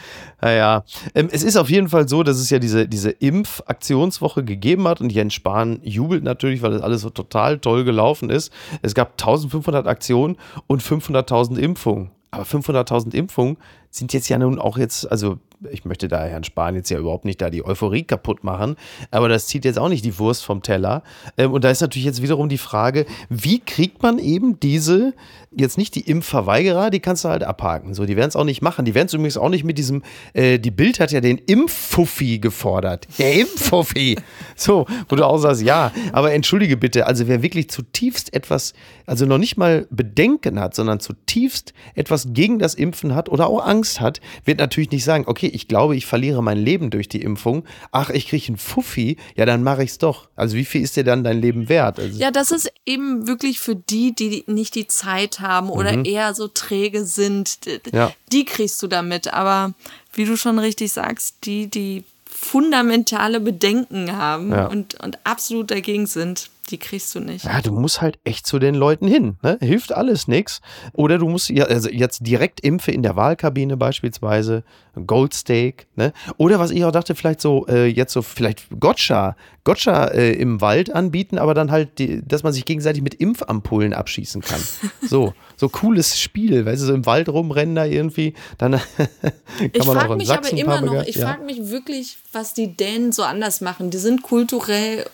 ja. 0.42 0.84
Ähm, 1.14 1.28
es 1.32 1.44
ist 1.44 1.58
auf 1.58 1.70
jeden 1.70 1.90
Fall 1.90 2.08
so, 2.08 2.24
dass 2.24 2.38
es 2.38 2.50
ja 2.50 2.60
diese, 2.60 2.88
diese 2.88 3.10
Impfaktionswoche 3.10 4.44
gegeben 4.44 4.88
hat 4.88 5.02
und 5.02 5.12
Jens 5.12 5.34
Spahn 5.34 5.80
jubelt 5.84 6.24
natürlich, 6.24 6.62
weil 6.62 6.72
das 6.72 6.82
alles 6.82 7.02
so 7.02 7.10
total 7.10 7.60
toll 7.60 7.84
gelaufen 7.84 8.30
ist. 8.30 8.52
Es 8.82 8.96
gab 8.96 9.12
1500 9.14 9.88
Aktionen 9.88 10.38
und 10.68 10.82
500.000 10.82 11.58
Impfungen. 11.58 12.12
Aber 12.32 12.44
500.000 12.44 13.14
Impfungen 13.14 13.58
sind 13.90 14.14
jetzt 14.14 14.30
ja 14.30 14.38
nun 14.38 14.60
auch 14.60 14.78
jetzt, 14.78 15.10
also 15.12 15.38
ich 15.72 15.86
möchte 15.86 16.08
da 16.08 16.24
Herrn 16.26 16.44
Spahn 16.44 16.76
jetzt 16.76 16.90
ja 16.90 17.00
überhaupt 17.00 17.26
nicht 17.26 17.42
da 17.42 17.50
die 17.50 17.66
Euphorie 17.66 18.04
kaputt 18.04 18.44
machen, 18.44 18.76
aber 19.12 19.30
das 19.30 19.48
zieht 19.48 19.66
jetzt 19.66 19.80
auch 19.80 19.90
nicht 19.90 20.06
die 20.06 20.18
Wurst 20.20 20.44
vom 20.44 20.62
Teller. 20.62 21.04
Ähm, 21.38 21.52
und 21.52 21.64
da 21.64 21.70
ist 21.70 21.82
natürlich 21.82 22.06
jetzt 22.06 22.22
wiederum 22.22 22.50
die 22.50 22.58
Frage, 22.58 23.06
wie 23.30 23.60
kriegt 23.60 24.02
man 24.04 24.20
eben 24.20 24.60
diese, 24.60 25.14
jetzt 25.56 25.78
nicht 25.78 25.96
die 25.96 26.02
Impfverweigerer, 26.02 26.90
die 26.90 27.00
kannst 27.00 27.24
du 27.24 27.30
halt 27.30 27.44
abhaken. 27.44 27.94
So, 27.94 28.06
die 28.06 28.16
werden 28.16 28.30
es 28.30 28.36
auch 28.36 28.44
nicht 28.44 28.62
machen. 28.62 28.86
Die 28.86 28.94
werden 28.94 29.08
es 29.08 29.14
übrigens 29.14 29.38
auch 29.38 29.50
nicht 29.50 29.64
mit 29.64 29.78
diesem, 29.78 30.04
äh, 30.34 30.60
die 30.60 30.72
Bild 30.72 31.00
hat 31.00 31.12
ja 31.12 31.22
den 31.22 31.38
Impffuffi 31.38 32.40
gefordert. 32.40 33.08
Der 33.18 33.34
Impffuffi. 33.34 34.18
So, 34.56 34.86
wo 35.10 35.16
du 35.16 35.26
auch 35.26 35.38
sagst, 35.38 35.62
ja, 35.62 35.92
aber 36.12 36.34
entschuldige 36.34 36.78
bitte, 36.78 37.08
also 37.08 37.28
wer 37.28 37.42
wirklich 37.42 37.70
zutiefst 37.70 38.34
etwas, 38.34 38.74
also 39.06 39.26
noch 39.26 39.38
nicht 39.38 39.58
mal 39.58 39.88
Bedenken 39.90 40.60
hat, 40.60 40.76
sondern 40.76 41.00
zutiefst 41.00 41.74
etwas 41.94 42.28
gegen 42.34 42.60
das 42.60 42.74
Impfen 42.74 43.16
hat 43.16 43.30
oder 43.30 43.48
auch 43.48 43.66
Angst 43.66 44.02
hat, 44.02 44.22
wird 44.44 44.60
natürlich 44.60 44.92
nicht 44.92 45.04
sagen, 45.04 45.26
okay, 45.28 45.45
ich 45.48 45.68
glaube, 45.68 45.96
ich 45.96 46.06
verliere 46.06 46.42
mein 46.44 46.58
Leben 46.58 46.90
durch 46.90 47.08
die 47.10 47.22
Impfung. 47.22 47.64
Ach, 47.92 48.10
ich 48.10 48.28
kriege 48.28 48.48
einen 48.48 48.58
Fuffi, 48.58 49.18
ja, 49.36 49.46
dann 49.46 49.64
mache 49.64 49.84
ich 49.84 49.92
es 49.92 49.98
doch. 49.98 50.28
Also 50.36 50.56
wie 50.58 50.66
viel 50.66 50.82
ist 50.82 50.96
dir 50.96 51.04
dann 51.04 51.24
dein 51.24 51.40
Leben 51.42 51.70
wert? 51.70 52.00
Also, 52.00 52.20
Ja, 52.20 52.32
das 52.32 52.52
ist 52.52 52.72
eben 52.86 53.28
wirklich 53.28 53.60
für 53.60 53.76
die, 53.76 54.14
die 54.14 54.44
nicht 54.48 54.76
die 54.76 54.88
Zeit 54.88 55.40
haben 55.40 55.70
oder 55.70 56.06
eher 56.06 56.34
so 56.34 56.48
träge 56.48 57.06
sind. 57.06 57.58
Ja. 57.92 58.12
Die 58.32 58.46
kriegst 58.46 58.82
du 58.84 58.88
damit. 58.88 59.34
Aber 59.34 59.74
wie 60.14 60.26
du 60.26 60.38
schon 60.38 60.60
richtig 60.60 60.92
sagst, 60.94 61.36
die, 61.44 61.68
die 61.68 62.04
fundamentale 62.26 63.40
Bedenken 63.40 64.12
haben 64.16 64.52
Ja. 64.52 64.68
und, 64.68 64.96
und 65.04 65.18
absolut 65.26 65.72
dagegen 65.72 66.06
sind, 66.08 66.50
die 66.72 66.78
kriegst 66.78 67.14
du 67.14 67.20
nicht. 67.20 67.46
Ja, 67.46 67.62
du 67.62 67.72
musst 67.72 68.02
halt 68.02 68.20
echt 68.24 68.48
zu 68.48 68.60
den 68.60 68.76
Leuten 68.76 69.08
hin. 69.08 69.38
Ne? 69.42 69.58
Hilft 69.62 69.94
alles 69.94 70.28
nichts. 70.28 70.62
Oder 70.94 71.18
du 71.18 71.30
musst 71.30 71.50
ja, 71.50 71.66
also 71.66 71.90
jetzt 71.90 72.26
direkt 72.26 72.60
impfe 72.62 72.92
in 72.92 73.04
der 73.04 73.16
Wahlkabine 73.16 73.78
beispielsweise, 73.78 74.64
Goldsteak. 75.06 75.88
Ne? 75.96 76.14
Oder 76.38 76.60
was 76.60 76.72
ich 76.72 76.84
auch 76.84 76.92
dachte, 76.92 77.16
vielleicht 77.16 77.42
so, 77.42 77.68
äh, 77.68 77.86
jetzt 77.86 78.14
so, 78.14 78.22
vielleicht 78.22 78.68
Gotcha, 78.80 79.36
Gotcha 79.64 80.06
äh, 80.06 80.32
im 80.34 80.62
Wald 80.62 80.94
anbieten, 80.94 81.38
aber 81.38 81.54
dann 81.54 81.72
halt, 81.72 82.00
die, 82.00 82.26
dass 82.26 82.44
man 82.44 82.54
sich 82.54 82.66
gegenseitig 82.66 83.02
mit 83.02 83.16
Impfampullen 83.16 83.94
abschießen 83.94 84.42
kann. 84.42 84.62
So, 85.08 85.34
so 85.56 85.70
cooles 85.70 86.20
Spiel, 86.20 86.66
weißt 86.66 86.82
du, 86.82 86.88
so 86.88 86.94
im 86.94 87.06
Wald 87.06 87.30
rumrennen 87.30 87.76
da 87.76 87.86
irgendwie, 87.86 88.34
dann 88.58 88.72
kann 88.98 89.70
Ich 89.72 89.86
man 89.86 89.98
auch 89.98 90.02
frage 90.02 90.16
mich 90.16 90.32
aber 90.32 90.50
immer 90.50 90.82
noch, 90.82 91.04
ich 91.06 91.16
ja. 91.16 91.28
frage 91.28 91.44
mich 91.44 91.70
wirklich, 91.70 92.18
was 92.32 92.56
die 92.56 92.76
Dänen 92.76 93.12
so 93.12 93.22
anders 93.22 93.62
machen. 93.62 93.92
Die 93.92 93.98
sind 93.98 94.24
kulturell 94.24 95.06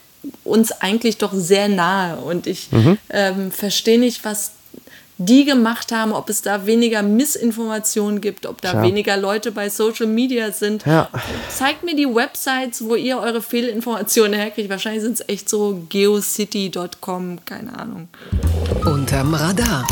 uns 0.44 0.72
eigentlich 0.72 1.18
doch 1.18 1.34
sehr 1.34 1.68
nahe 1.70 2.18
und 2.18 2.48
ich 2.48 2.72
Mhm. 2.72 2.98
ähm, 3.10 3.52
verstehe 3.52 4.00
nicht, 4.00 4.24
was 4.26 4.52
die 5.18 5.46
gemacht 5.46 5.92
haben, 5.92 6.14
ob 6.14 6.30
es 6.30 6.42
da 6.42 6.66
weniger 6.66 7.04
Missinformationen 7.04 8.22
gibt, 8.22 8.48
ob 8.48 8.60
da 8.62 8.72
Tja. 8.72 8.82
weniger 8.82 9.18
Leute 9.18 9.52
bei 9.52 9.70
Social 9.70 10.08
Media 10.08 10.52
sind. 10.52 10.84
Ja. 10.86 11.10
Zeigt 11.56 11.84
mir 11.84 11.96
die 11.96 12.08
Websites, 12.08 12.84
wo 12.84 12.96
ihr 12.96 13.20
eure 13.20 13.42
Fehlinformationen 13.44 14.34
herkriegt. 14.34 14.70
Wahrscheinlich 14.72 15.04
sind 15.04 15.20
es 15.20 15.30
echt 15.30 15.48
so 15.48 15.84
geocity.com, 15.90 17.46
keine 17.46 17.78
Ahnung. 17.78 18.08
Unterm 18.84 19.36
Radar. 19.36 19.86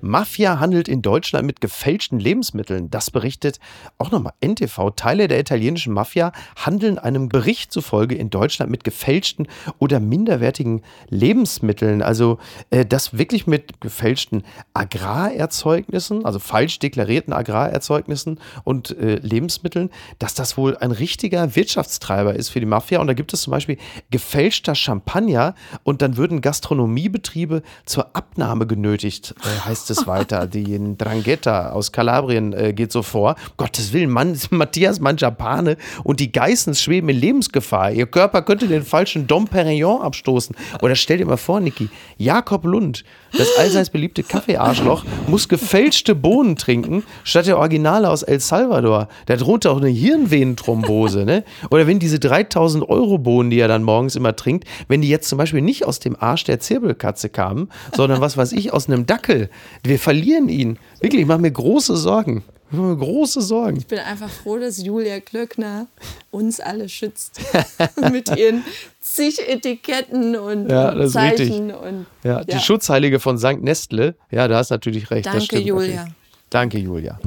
Mafia 0.00 0.60
handelt 0.60 0.88
in 0.88 1.02
Deutschland 1.02 1.46
mit 1.46 1.60
gefälschten 1.60 2.20
Lebensmitteln. 2.20 2.90
Das 2.90 3.10
berichtet 3.10 3.58
auch 3.98 4.10
nochmal 4.10 4.32
NTV. 4.40 4.90
Teile 4.96 5.28
der 5.28 5.40
italienischen 5.40 5.92
Mafia 5.92 6.32
handeln 6.56 6.98
einem 6.98 7.28
Bericht 7.28 7.72
zufolge 7.72 8.14
in 8.14 8.30
Deutschland 8.30 8.70
mit 8.70 8.84
gefälschten 8.84 9.48
oder 9.78 10.00
minderwertigen 10.00 10.82
Lebensmitteln. 11.08 12.02
Also 12.02 12.38
äh, 12.70 12.84
das 12.86 13.16
wirklich 13.16 13.46
mit 13.46 13.80
gefälschten 13.80 14.44
Agrarerzeugnissen, 14.74 16.24
also 16.24 16.38
falsch 16.38 16.78
deklarierten 16.78 17.32
Agrarerzeugnissen 17.32 18.40
und 18.64 18.96
äh, 18.98 19.16
Lebensmitteln, 19.16 19.90
dass 20.18 20.34
das 20.34 20.56
wohl 20.56 20.76
ein 20.76 20.92
richtiger 20.92 21.56
Wirtschaftstreiber 21.56 22.34
ist 22.34 22.50
für 22.50 22.60
die 22.60 22.66
Mafia. 22.66 23.00
Und 23.00 23.06
da 23.06 23.14
gibt 23.14 23.32
es 23.32 23.42
zum 23.42 23.50
Beispiel 23.50 23.78
gefälschter 24.10 24.74
Champagner 24.74 25.54
und 25.82 26.02
dann 26.02 26.16
würden 26.16 26.40
Gastronomiebetriebe 26.40 27.62
zur 27.84 28.14
Abnahme 28.16 28.66
genötigt, 28.66 29.34
äh, 29.42 29.66
heißt 29.66 29.87
heißt 29.88 30.00
es 30.00 30.06
weiter. 30.06 30.46
Die 30.46 30.78
Drangheta 30.96 31.70
aus 31.70 31.92
Kalabrien 31.92 32.52
äh, 32.52 32.72
geht 32.72 32.92
so 32.92 33.02
vor. 33.02 33.36
Gottes 33.56 33.92
Willen, 33.92 34.10
Mann, 34.10 34.38
Matthias 34.50 35.00
Mangiapane 35.00 35.76
und 36.04 36.20
die 36.20 36.32
Geissens 36.32 36.82
schweben 36.82 37.08
in 37.08 37.18
Lebensgefahr. 37.18 37.92
Ihr 37.92 38.06
Körper 38.06 38.42
könnte 38.42 38.68
den 38.68 38.82
falschen 38.82 39.26
Dom 39.26 39.46
Perignon 39.48 40.02
abstoßen. 40.02 40.54
Oder 40.82 40.94
stell 40.94 41.18
dir 41.18 41.26
mal 41.26 41.36
vor, 41.36 41.60
Niki, 41.60 41.88
Jakob 42.16 42.64
Lund, 42.64 43.04
das 43.36 43.48
allseits 43.58 43.90
beliebte 43.90 44.22
Kaffeearschloch, 44.22 45.04
muss 45.26 45.48
gefälschte 45.48 46.14
Bohnen 46.14 46.56
trinken, 46.56 47.04
statt 47.24 47.46
der 47.46 47.58
Originale 47.58 48.10
aus 48.10 48.22
El 48.22 48.40
Salvador. 48.40 49.08
Da 49.26 49.36
droht 49.36 49.66
auch 49.66 49.78
eine 49.78 49.88
Hirnvenenthrombose. 49.88 51.24
Ne? 51.24 51.44
Oder 51.70 51.86
wenn 51.86 51.98
diese 51.98 52.18
3000 52.18 52.88
Euro 52.88 53.18
Bohnen, 53.18 53.50
die 53.50 53.60
er 53.60 53.68
dann 53.68 53.82
morgens 53.82 54.16
immer 54.16 54.36
trinkt, 54.36 54.66
wenn 54.88 55.00
die 55.00 55.08
jetzt 55.08 55.28
zum 55.28 55.38
Beispiel 55.38 55.62
nicht 55.62 55.84
aus 55.84 55.98
dem 56.00 56.16
Arsch 56.18 56.44
der 56.44 56.60
Zirbelkatze 56.60 57.28
kamen, 57.28 57.68
sondern 57.94 58.20
was 58.20 58.36
weiß 58.36 58.52
ich, 58.52 58.72
aus 58.72 58.88
einem 58.88 59.06
Dackel. 59.06 59.50
Wir 59.82 59.98
verlieren 59.98 60.48
ihn. 60.48 60.78
Wirklich, 61.00 61.22
ich 61.22 61.26
mache 61.26 61.38
mir 61.40 61.50
große 61.50 61.96
Sorgen. 61.96 62.44
Ich 62.70 62.76
mache 62.76 62.88
mir 62.88 62.96
große 62.98 63.40
Sorgen. 63.40 63.78
Ich 63.78 63.86
bin 63.86 63.98
einfach 63.98 64.28
froh, 64.28 64.58
dass 64.58 64.82
Julia 64.82 65.20
Klöckner 65.20 65.86
uns 66.30 66.60
alle 66.60 66.88
schützt. 66.88 67.40
Mit 68.12 68.28
ihren 68.36 68.62
zig 69.00 69.38
Etiketten 69.48 70.36
und 70.36 70.68
Ja, 70.70 70.94
das 70.94 71.06
ist 71.06 71.12
Zeichen. 71.14 71.70
richtig. 71.70 71.82
Und, 71.82 72.06
Ja, 72.24 72.44
die 72.44 72.58
Schutzheilige 72.58 73.20
von 73.20 73.38
St. 73.38 73.62
Nestle. 73.62 74.14
Ja, 74.30 74.48
da 74.48 74.58
hast 74.58 74.70
natürlich 74.70 75.10
recht. 75.10 75.26
Danke, 75.26 75.58
Julia. 75.58 75.94
natürlich. 75.96 76.14
Danke, 76.50 76.78
Julia. 76.78 77.18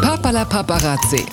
Papala 0.00 0.44
Paparazzi. 0.44 1.24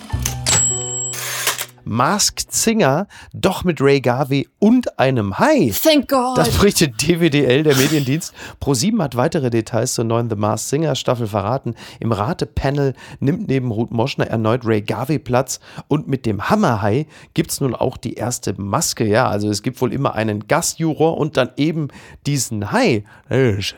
Masked 1.88 2.52
Singer, 2.52 3.08
doch 3.34 3.64
mit 3.64 3.82
Ray 3.82 4.02
Garvey 4.02 4.48
und 4.60 5.00
einem 5.00 5.40
Hai. 5.40 5.72
Thank 5.82 6.10
God. 6.10 6.38
Das 6.38 6.50
berichtet 6.50 7.02
DWDL, 7.02 7.64
der 7.64 7.76
Mediendienst. 7.76 8.34
ProSieben 8.60 9.02
hat 9.02 9.16
weitere 9.16 9.50
Details 9.50 9.94
zur 9.94 10.06
neuen 10.06 10.30
The 10.30 10.36
Masked 10.36 10.70
Singer 10.70 10.96
Staffel 10.96 11.28
verraten. 11.28 11.76
Im 12.00 12.12
Ratepanel 12.12 12.94
nimmt 13.20 13.48
neben 13.48 13.72
Ruth 13.72 13.92
Moschner 13.92 14.28
erneut 14.28 14.66
Ray 14.66 14.82
Garvey 14.82 15.20
Platz 15.20 15.60
und 15.88 16.08
mit 16.08 16.26
dem 16.26 16.50
Hammerhai 16.50 17.08
gibt 17.34 17.52
es 17.52 17.62
nun 17.62 17.74
auch 17.74 17.98
die 17.98 18.14
erste 18.14 18.60
Maske. 18.60 19.06
Ja, 19.06 19.28
also 19.28 19.50
es 19.50 19.64
gibt 19.64 19.82
wohl 19.82 19.94
immer 19.94 20.16
einen 20.16 20.48
Gastjuror 20.48 21.18
und 21.18 21.38
dann 21.38 21.52
eben 21.58 21.88
diesen 22.26 22.72
Hai. 22.72 23.04
Er 23.30 23.58
ist, 23.58 23.76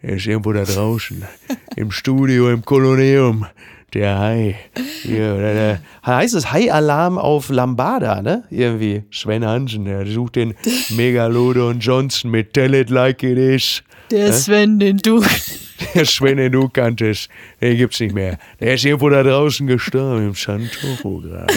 er 0.00 0.16
ist 0.16 0.26
irgendwo 0.26 0.52
da 0.52 0.64
draußen, 0.64 1.24
im 1.76 1.90
Studio, 1.90 2.50
im 2.50 2.64
Kolonium. 2.64 3.46
Der 3.94 4.18
Hai. 4.18 4.56
Hier, 5.02 5.34
oder 5.34 5.52
der, 5.52 5.80
heißt 6.06 6.34
es 6.34 6.50
Hai-Alarm 6.50 7.18
auf 7.18 7.50
Lambada, 7.50 8.22
ne? 8.22 8.44
Irgendwie. 8.50 9.02
Sven 9.10 9.44
Hansen, 9.44 9.84
der 9.84 10.06
sucht 10.06 10.36
den 10.36 10.54
Megalodon 10.90 11.78
Johnson 11.78 12.30
mit 12.30 12.54
Tell 12.54 12.74
It 12.74 12.88
Like 12.88 13.22
It 13.22 13.36
Is. 13.36 13.82
Der 14.10 14.32
Sven, 14.32 14.78
den 14.78 14.96
du. 14.98 15.22
Der 15.94 16.06
Sven, 16.06 16.36
den 16.36 16.52
du 16.52 16.68
kanntest, 16.68 17.28
den 17.60 17.76
gibt's 17.76 17.98
nicht 17.98 18.14
mehr. 18.14 18.38
Der 18.60 18.74
ist 18.74 18.84
irgendwo 18.84 19.10
da 19.10 19.22
draußen 19.22 19.66
gestorben 19.66 20.28
im 20.28 20.34
Santoro-Graben. 20.34 21.48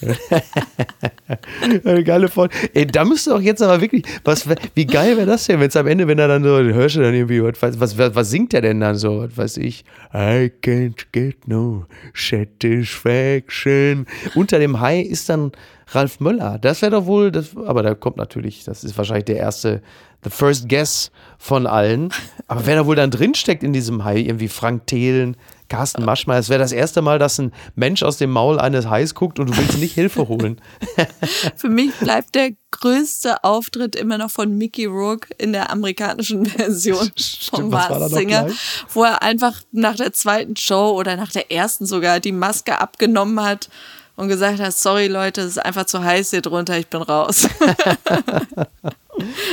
Eine 1.84 2.04
geile 2.04 2.28
Folge. 2.28 2.54
Ey, 2.74 2.86
da 2.86 3.04
müsste 3.04 3.30
doch 3.30 3.40
jetzt 3.40 3.62
aber 3.62 3.80
wirklich, 3.80 4.04
was, 4.24 4.46
wie 4.74 4.86
geil 4.86 5.16
wäre 5.16 5.26
das 5.26 5.46
denn, 5.46 5.58
wenn 5.60 5.68
es 5.68 5.76
am 5.76 5.86
Ende, 5.86 6.06
wenn 6.06 6.18
er 6.18 6.28
dann 6.28 6.44
so, 6.44 6.58
hörst 6.58 6.96
du 6.96 7.00
dann 7.00 7.14
irgendwie, 7.14 7.42
was, 7.42 7.80
was, 7.80 7.98
was, 7.98 8.30
singt 8.30 8.54
er 8.54 8.60
denn 8.60 8.80
dann 8.80 8.96
so, 8.96 9.22
was 9.22 9.36
weiß 9.36 9.56
ich, 9.58 9.84
I 10.14 10.52
can't 10.62 11.06
get 11.12 11.48
no 11.48 11.86
satisfaction. 12.14 14.06
Unter 14.34 14.58
dem 14.58 14.80
Hai 14.80 15.00
ist 15.00 15.28
dann 15.28 15.52
Ralf 15.88 16.20
Möller. 16.20 16.58
Das 16.60 16.82
wäre 16.82 16.92
doch 16.92 17.06
wohl, 17.06 17.32
das, 17.32 17.56
aber 17.56 17.82
da 17.82 17.94
kommt 17.94 18.18
natürlich, 18.18 18.64
das 18.64 18.84
ist 18.84 18.96
wahrscheinlich 18.96 19.24
der 19.24 19.38
erste, 19.38 19.82
the 20.22 20.30
first 20.30 20.68
guess 20.68 21.10
von 21.38 21.66
allen. 21.66 22.10
Aber 22.46 22.66
wer 22.66 22.76
da 22.76 22.86
wohl 22.86 22.96
dann 22.96 23.10
drinsteckt 23.10 23.62
in 23.62 23.72
diesem 23.72 24.04
Hai, 24.04 24.18
irgendwie 24.18 24.48
Frank 24.48 24.86
Thelen, 24.86 25.36
Carsten 25.68 26.04
Maschmeyer, 26.04 26.38
es 26.38 26.48
wäre 26.48 26.58
das 26.58 26.72
erste 26.72 27.02
Mal, 27.02 27.18
dass 27.18 27.38
ein 27.38 27.52
Mensch 27.74 28.02
aus 28.02 28.16
dem 28.16 28.30
Maul 28.30 28.58
eines 28.58 28.88
Hais 28.88 29.14
guckt 29.14 29.38
und 29.38 29.50
du 29.50 29.56
willst 29.56 29.78
nicht 29.78 29.94
Hilfe 29.94 30.28
holen. 30.28 30.60
Für 31.56 31.68
mich 31.68 31.92
bleibt 31.94 32.34
der 32.34 32.52
größte 32.70 33.44
Auftritt 33.44 33.96
immer 33.96 34.18
noch 34.18 34.30
von 34.30 34.56
Mickey 34.56 34.86
Rourke 34.86 35.28
in 35.38 35.52
der 35.52 35.70
amerikanischen 35.70 36.46
Version 36.46 37.10
da 37.52 37.60
Mars 37.60 38.12
Singer, 38.12 38.48
wo 38.92 39.04
er 39.04 39.22
einfach 39.22 39.60
nach 39.72 39.96
der 39.96 40.12
zweiten 40.12 40.56
Show 40.56 40.92
oder 40.92 41.16
nach 41.16 41.30
der 41.30 41.52
ersten 41.52 41.86
sogar 41.86 42.20
die 42.20 42.32
Maske 42.32 42.80
abgenommen 42.80 43.42
hat 43.42 43.68
und 44.16 44.28
gesagt 44.28 44.60
hat, 44.60 44.74
sorry 44.74 45.06
Leute, 45.06 45.42
es 45.42 45.52
ist 45.52 45.58
einfach 45.58 45.84
zu 45.84 46.02
heiß 46.02 46.30
hier 46.30 46.42
drunter, 46.42 46.78
ich 46.78 46.88
bin 46.88 47.02
raus. 47.02 47.48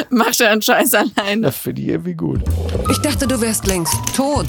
Macht 0.09 0.41
er 0.41 0.51
einen 0.51 0.61
Scheiß 0.61 0.93
alleine. 0.93 1.41
Das 1.41 1.57
finde 1.57 1.81
ich 1.81 1.87
irgendwie 1.89 2.13
gut. 2.13 2.41
Ich 2.89 2.97
dachte, 2.99 3.27
du 3.27 3.39
wärst 3.41 3.67
längst 3.67 3.95
tot. 4.15 4.47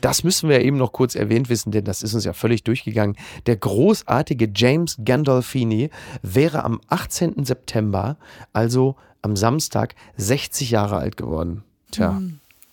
Das 0.00 0.24
müssen 0.24 0.48
wir 0.48 0.60
eben 0.62 0.76
noch 0.76 0.92
kurz 0.92 1.14
erwähnt 1.14 1.48
wissen, 1.48 1.72
denn 1.72 1.84
das 1.84 2.02
ist 2.02 2.14
uns 2.14 2.24
ja 2.24 2.32
völlig 2.32 2.62
durchgegangen. 2.64 3.16
Der 3.46 3.56
großartige 3.56 4.50
James 4.54 4.96
Gandolfini 5.04 5.90
wäre 6.22 6.64
am 6.64 6.80
18. 6.88 7.44
September, 7.44 8.16
also 8.52 8.96
am 9.22 9.36
Samstag, 9.36 9.94
60 10.16 10.70
Jahre 10.70 10.96
alt 10.96 11.16
geworden. 11.16 11.62
Tja, 11.92 12.20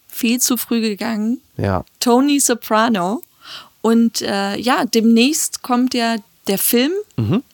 Viel 0.08 0.40
zu 0.40 0.58
früh 0.58 0.82
gegangen. 0.82 1.42
ja. 1.58 1.84
Tony 2.00 2.40
Soprano. 2.40 3.22
Und 3.82 4.22
äh, 4.22 4.58
ja, 4.60 4.86
demnächst 4.86 5.62
kommt 5.62 5.94
ja 5.94 6.16
der 6.48 6.58
Film. 6.58 6.92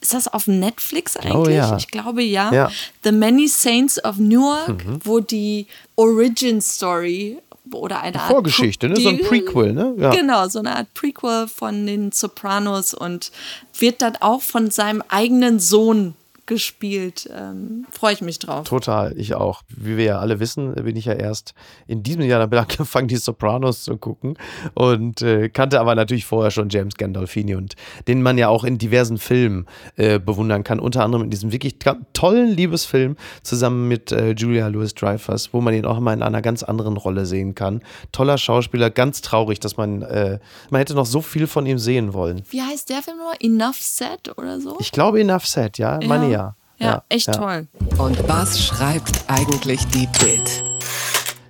Ist 0.00 0.14
das 0.14 0.28
auf 0.28 0.46
Netflix 0.46 1.16
eigentlich? 1.16 1.32
glaube, 1.32 1.50
Mhm. 1.50 1.54
Oh 1.54 1.56
ja. 1.56 1.76
Ich 1.76 1.88
glaube 1.88 2.22
ja. 2.22 2.52
Ja. 2.52 2.68
Mhm. 2.68 2.72
The 3.02 3.12
Many 3.12 3.48
Saints 3.48 4.02
of 4.04 4.18
Newark, 4.18 4.84
wo 5.04 5.20
die 5.20 5.66
Origin 5.96 6.60
Story 6.60 7.38
oder 7.74 8.00
eine 8.00 8.20
Art 8.20 8.30
Vorgeschichte, 8.30 8.88
ne? 8.88 8.96
So 8.96 9.08
ein 9.08 9.20
Prequel, 9.20 9.72
ne? 9.72 9.94
Ja. 9.98 10.10
Genau, 10.10 10.48
so 10.48 10.58
eine 10.58 10.76
Art 10.76 10.92
Prequel 10.94 11.48
von 11.48 11.86
den 11.86 12.12
Sopranos 12.12 12.94
und 12.94 13.30
wird 13.78 14.02
dann 14.02 14.16
auch 14.16 14.42
von 14.42 14.70
seinem 14.70 15.02
eigenen 15.08 15.60
Sohn 15.60 16.14
gespielt. 16.46 17.28
Ähm, 17.34 17.86
Freue 17.90 18.14
ich 18.14 18.20
mich 18.20 18.38
drauf. 18.38 18.68
Total, 18.68 19.18
ich 19.18 19.34
auch. 19.34 19.62
Wie 19.68 19.96
wir 19.96 20.04
ja 20.04 20.18
alle 20.18 20.40
wissen, 20.40 20.74
bin 20.74 20.96
ich 20.96 21.06
ja 21.06 21.14
erst 21.14 21.54
in 21.86 22.02
diesem 22.02 22.22
Jahr 22.22 22.40
damit 22.40 22.58
angefangen, 22.70 23.08
die 23.08 23.16
Sopranos 23.16 23.84
zu 23.84 23.96
gucken 23.96 24.36
und 24.74 25.22
äh, 25.22 25.48
kannte 25.48 25.80
aber 25.80 25.94
natürlich 25.94 26.24
vorher 26.24 26.50
schon 26.50 26.68
James 26.68 26.94
Gandolfini 26.96 27.54
und 27.54 27.74
den 28.08 28.22
man 28.22 28.38
ja 28.38 28.48
auch 28.48 28.64
in 28.64 28.78
diversen 28.78 29.18
Filmen 29.18 29.66
äh, 29.96 30.18
bewundern 30.18 30.64
kann, 30.64 30.80
unter 30.80 31.04
anderem 31.04 31.24
in 31.24 31.30
diesem 31.30 31.52
wirklich 31.52 31.76
tollen 32.12 32.50
Liebesfilm 32.50 33.16
zusammen 33.42 33.88
mit 33.88 34.12
äh, 34.12 34.32
Julia 34.32 34.68
Louis-Dreyfus, 34.68 35.52
wo 35.52 35.60
man 35.60 35.74
ihn 35.74 35.86
auch 35.86 36.00
mal 36.00 36.12
in 36.12 36.22
einer 36.22 36.42
ganz 36.42 36.62
anderen 36.62 36.96
Rolle 36.96 37.26
sehen 37.26 37.54
kann. 37.54 37.80
Toller 38.12 38.38
Schauspieler, 38.38 38.90
ganz 38.90 39.20
traurig, 39.22 39.60
dass 39.60 39.76
man, 39.76 40.02
äh, 40.02 40.38
man 40.70 40.78
hätte 40.80 40.94
noch 40.94 41.06
so 41.06 41.20
viel 41.20 41.46
von 41.46 41.66
ihm 41.66 41.78
sehen 41.78 42.12
wollen. 42.12 42.42
Wie 42.50 42.62
heißt 42.62 42.90
der 42.90 43.02
Film 43.02 43.18
nur? 43.18 43.32
Enough 43.40 43.80
Said 43.80 44.36
oder 44.36 44.60
so? 44.60 44.76
Ich 44.80 44.92
glaube, 44.92 45.20
Enough 45.20 45.46
Said, 45.46 45.78
ja, 45.78 45.98
meine 46.06 46.33
ja. 46.78 46.86
Ja, 46.86 47.04
echt 47.08 47.28
ja. 47.28 47.32
toll. 47.34 47.68
Und 47.98 48.28
was 48.28 48.60
schreibt 48.60 49.24
eigentlich 49.28 49.86
die 49.88 50.08
Bild? 50.18 50.64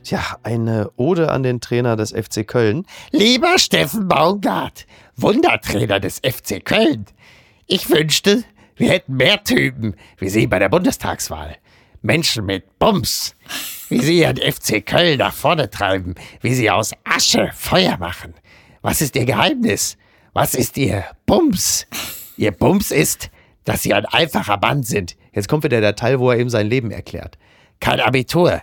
Tja, 0.05 0.21
eine 0.43 0.91
Ode 0.97 1.31
an 1.31 1.43
den 1.43 1.61
Trainer 1.61 1.97
des 1.97 2.13
FC 2.13 2.47
Köln. 2.47 2.87
Lieber 3.11 3.59
Steffen 3.59 4.07
Baumgart, 4.07 4.87
Wundertrainer 5.17 5.99
des 5.99 6.19
FC 6.19 6.63
Köln. 6.63 7.07
Ich 7.67 7.89
wünschte, 7.89 8.45
wir 8.77 8.91
hätten 8.91 9.17
mehr 9.17 9.43
Typen 9.43 9.95
wie 10.19 10.29
Sie 10.29 10.47
bei 10.47 10.59
der 10.59 10.69
Bundestagswahl. 10.69 11.57
Menschen 12.03 12.45
mit 12.45 12.79
Bums. 12.79 13.35
Wie 13.89 14.01
Sie 14.01 14.21
Ihren 14.21 14.37
FC 14.37 14.85
Köln 14.85 15.19
nach 15.19 15.33
vorne 15.33 15.71
treiben. 15.71 16.15
Wie 16.43 16.53
Sie 16.55 16.71
aus 16.71 16.93
Asche 17.05 17.51
Feuer 17.55 17.97
machen. 17.97 18.35
Was 18.83 19.01
ist 19.01 19.17
Ihr 19.17 19.25
Geheimnis? 19.25 19.97
Was 20.35 20.55
ist 20.55 20.77
Ihr 20.77 21.05
Bums? 21.25 21.87
Ihr 22.37 22.51
Bums 22.51 22.91
ist, 22.91 23.31
dass 23.65 23.83
Sie 23.83 23.95
ein 23.95 24.07
einfacher 24.07 24.59
Mann 24.59 24.83
sind. 24.83 25.17
Jetzt 25.33 25.49
kommt 25.49 25.65
wieder 25.65 25.81
der 25.81 25.97
Teil, 25.97 26.21
wo 26.21 26.31
er 26.31 26.39
eben 26.39 26.51
sein 26.51 26.69
Leben 26.69 26.91
erklärt. 26.91 27.39
Kein 27.81 28.01
Abitur. 28.01 28.63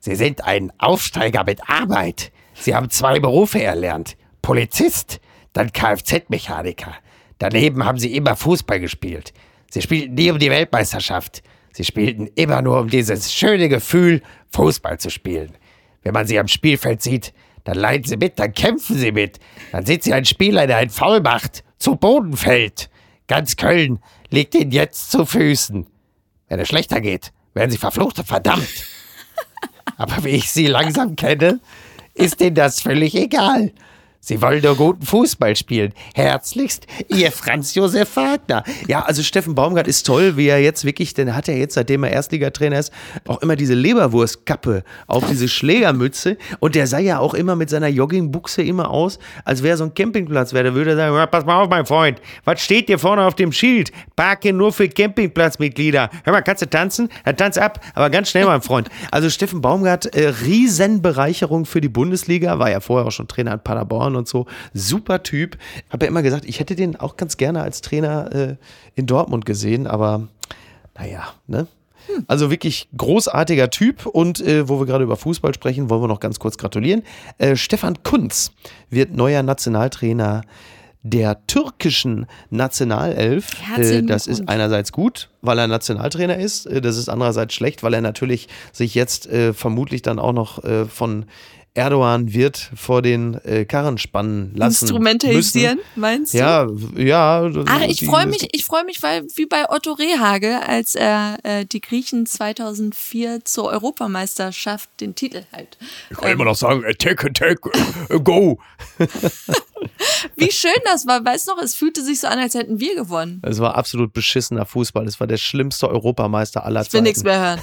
Sie 0.00 0.14
sind 0.14 0.44
ein 0.44 0.72
Aufsteiger 0.78 1.44
mit 1.44 1.68
Arbeit. 1.68 2.32
Sie 2.54 2.74
haben 2.74 2.90
zwei 2.90 3.20
Berufe 3.20 3.62
erlernt. 3.62 4.16
Polizist, 4.42 5.20
dann 5.52 5.72
Kfz-Mechaniker. 5.72 6.94
Daneben 7.38 7.84
haben 7.84 7.98
Sie 7.98 8.14
immer 8.14 8.36
Fußball 8.36 8.80
gespielt. 8.80 9.32
Sie 9.70 9.82
spielten 9.82 10.14
nie 10.14 10.30
um 10.30 10.38
die 10.38 10.50
Weltmeisterschaft. 10.50 11.42
Sie 11.72 11.84
spielten 11.84 12.28
immer 12.34 12.60
nur 12.62 12.80
um 12.80 12.88
dieses 12.88 13.32
schöne 13.32 13.68
Gefühl, 13.68 14.22
Fußball 14.52 14.98
zu 14.98 15.10
spielen. 15.10 15.52
Wenn 16.02 16.12
man 16.12 16.26
sie 16.26 16.38
am 16.38 16.48
Spielfeld 16.48 17.02
sieht, 17.02 17.32
dann 17.64 17.76
leiden 17.76 18.04
sie 18.04 18.16
mit, 18.16 18.38
dann 18.38 18.52
kämpfen 18.52 18.96
sie 18.96 19.12
mit. 19.12 19.38
Dann 19.70 19.86
sind 19.86 20.02
sie 20.02 20.12
ein 20.12 20.24
Spieler, 20.24 20.66
der 20.66 20.78
einen 20.78 20.90
Foul 20.90 21.20
macht, 21.20 21.62
zu 21.78 21.96
Boden 21.96 22.36
fällt. 22.36 22.90
Ganz 23.28 23.56
Köln 23.56 24.00
liegt 24.30 24.54
ihnen 24.54 24.70
jetzt 24.70 25.10
zu 25.10 25.26
Füßen. 25.26 25.86
Wenn 26.48 26.60
es 26.60 26.68
schlechter 26.68 27.00
geht, 27.00 27.32
werden 27.54 27.70
sie 27.70 27.78
verflucht 27.78 28.18
und 28.18 28.26
verdammt. 28.26 28.86
Aber 29.96 30.24
wie 30.24 30.30
ich 30.30 30.50
sie 30.50 30.66
langsam 30.66 31.16
kenne, 31.16 31.60
ist 32.14 32.40
ihnen 32.40 32.54
das 32.54 32.80
völlig 32.80 33.14
egal. 33.14 33.72
Sie 34.22 34.42
wollen 34.42 34.60
doch 34.60 34.76
guten 34.76 35.06
Fußball 35.06 35.56
spielen. 35.56 35.94
Herzlichst, 36.14 36.86
Ihr 37.08 37.32
Franz 37.32 37.74
Josef 37.74 38.16
Wagner. 38.16 38.64
Ja, 38.86 39.00
also 39.00 39.22
Steffen 39.22 39.54
Baumgart 39.54 39.88
ist 39.88 40.04
toll, 40.04 40.36
wie 40.36 40.46
er 40.48 40.60
jetzt 40.60 40.84
wirklich, 40.84 41.14
denn 41.14 41.28
er 41.28 41.36
hat 41.36 41.48
ja 41.48 41.54
jetzt, 41.54 41.74
seitdem 41.74 42.04
er 42.04 42.10
Erstligatrainer 42.10 42.78
ist, 42.78 42.92
auch 43.26 43.40
immer 43.40 43.56
diese 43.56 43.72
Leberwurstkappe 43.72 44.84
auf 45.06 45.26
diese 45.26 45.48
Schlägermütze 45.48 46.36
und 46.58 46.74
der 46.74 46.86
sah 46.86 46.98
ja 46.98 47.18
auch 47.18 47.32
immer 47.32 47.56
mit 47.56 47.70
seiner 47.70 47.88
Joggingbuchse 47.88 48.60
immer 48.62 48.90
aus, 48.90 49.18
als 49.46 49.62
wäre 49.62 49.78
so 49.78 49.84
ein 49.84 49.94
Campingplatz 49.94 50.52
wäre. 50.52 50.64
Da 50.64 50.74
würde 50.74 50.90
er 50.90 50.96
sagen, 50.96 51.16
"Ja, 51.16 51.24
pass 51.24 51.46
mal 51.46 51.62
auf, 51.62 51.70
mein 51.70 51.86
Freund, 51.86 52.20
was 52.44 52.60
steht 52.60 52.90
dir 52.90 52.98
vorne 52.98 53.24
auf 53.24 53.36
dem 53.36 53.52
Schild? 53.52 53.90
Parke 54.16 54.52
nur 54.52 54.74
für 54.74 54.86
Campingplatzmitglieder. 54.86 56.10
Hör 56.24 56.32
mal, 56.34 56.42
kannst 56.42 56.60
du 56.60 56.68
tanzen? 56.68 57.08
Dann 57.24 57.38
tanz 57.38 57.56
ab, 57.56 57.80
aber 57.94 58.10
ganz 58.10 58.28
schnell, 58.28 58.44
mein 58.44 58.60
Freund. 58.60 58.90
Also 59.10 59.30
Steffen 59.30 59.62
Baumgart, 59.62 60.14
äh, 60.14 60.28
Riesenbereicherung 60.28 61.64
für 61.64 61.80
die 61.80 61.88
Bundesliga, 61.88 62.58
war 62.58 62.70
ja 62.70 62.80
vorher 62.80 63.06
auch 63.06 63.12
schon 63.12 63.26
Trainer 63.26 63.54
in 63.54 63.60
Paderborn 63.60 64.09
und 64.16 64.28
so. 64.28 64.46
Super 64.74 65.22
Typ. 65.22 65.58
Habe 65.90 66.06
ja 66.06 66.10
immer 66.10 66.22
gesagt, 66.22 66.44
ich 66.44 66.60
hätte 66.60 66.74
den 66.76 66.96
auch 66.96 67.16
ganz 67.16 67.36
gerne 67.36 67.62
als 67.62 67.80
Trainer 67.80 68.34
äh, 68.34 68.56
in 68.94 69.06
Dortmund 69.06 69.46
gesehen, 69.46 69.86
aber 69.86 70.28
naja, 70.98 71.32
ne? 71.46 71.66
Also 72.26 72.50
wirklich 72.50 72.88
großartiger 72.96 73.70
Typ 73.70 74.06
und 74.06 74.40
äh, 74.40 74.68
wo 74.68 74.80
wir 74.80 74.86
gerade 74.86 75.04
über 75.04 75.16
Fußball 75.16 75.54
sprechen, 75.54 75.90
wollen 75.90 76.02
wir 76.02 76.08
noch 76.08 76.18
ganz 76.20 76.38
kurz 76.38 76.58
gratulieren. 76.58 77.02
Äh, 77.38 77.56
Stefan 77.56 78.02
Kunz 78.02 78.52
wird 78.88 79.14
neuer 79.14 79.42
Nationaltrainer 79.42 80.42
der 81.02 81.46
türkischen 81.46 82.26
Nationalelf. 82.50 83.52
Äh, 83.76 84.02
das 84.02 84.26
ist 84.26 84.48
einerseits 84.48 84.92
gut, 84.92 85.30
weil 85.40 85.58
er 85.58 85.66
Nationaltrainer 85.66 86.36
ist. 86.36 86.66
Äh, 86.66 86.80
Das 86.80 86.96
ist 86.96 87.08
andererseits 87.08 87.54
schlecht, 87.54 87.82
weil 87.82 87.94
er 87.94 88.00
natürlich 88.00 88.48
sich 88.72 88.94
jetzt 88.94 89.26
äh, 89.26 89.52
vermutlich 89.54 90.02
dann 90.02 90.18
auch 90.18 90.32
noch 90.32 90.62
äh, 90.64 90.86
von 90.86 91.26
Erdogan 91.74 92.32
wird 92.32 92.70
vor 92.74 93.00
den 93.00 93.34
äh, 93.44 93.64
Karren 93.64 93.96
spannen 93.98 94.52
lassen. 94.56 94.84
Instrumentalisieren, 94.86 95.76
müssen. 95.76 96.00
meinst 96.00 96.34
du? 96.34 96.38
Ja, 96.38 96.66
ja. 96.96 97.50
Ach, 97.66 97.80
ich 97.82 98.04
freue 98.04 98.26
mich, 98.26 98.48
ich 98.52 98.64
freue 98.64 98.84
mich, 98.84 99.02
weil 99.02 99.24
wie 99.36 99.46
bei 99.46 99.68
Otto 99.68 99.92
Rehage, 99.92 100.60
als 100.66 100.96
er 100.96 101.38
äh, 101.44 101.64
die 101.64 101.80
Griechen 101.80 102.26
2004 102.26 103.44
zur 103.44 103.70
Europameisterschaft 103.70 104.90
den 105.00 105.14
Titel 105.14 105.44
halt. 105.52 105.78
Ich 106.10 106.16
kann 106.16 106.32
immer 106.32 106.44
noch 106.44 106.56
sagen, 106.56 106.84
attack, 106.84 107.24
attack, 107.24 107.58
äh, 108.08 108.18
go. 108.18 108.58
Wie 110.36 110.50
schön 110.50 110.72
das 110.84 111.06
war, 111.06 111.24
weißt 111.24 111.48
du 111.48 111.54
noch, 111.54 111.62
es 111.62 111.74
fühlte 111.74 112.02
sich 112.02 112.20
so 112.20 112.26
an, 112.26 112.38
als 112.38 112.54
hätten 112.54 112.80
wir 112.80 112.94
gewonnen. 112.94 113.40
Es 113.44 113.60
war 113.60 113.76
absolut 113.76 114.12
beschissener 114.12 114.66
Fußball. 114.66 115.06
Es 115.06 115.20
war 115.20 115.26
der 115.26 115.36
schlimmste 115.36 115.88
Europameister 115.88 116.64
aller 116.64 116.82
Ich 116.82 116.92
will 116.92 116.98
Zeiten. 116.98 117.04
nichts 117.04 117.24
mehr 117.24 117.40
hören. 117.40 117.60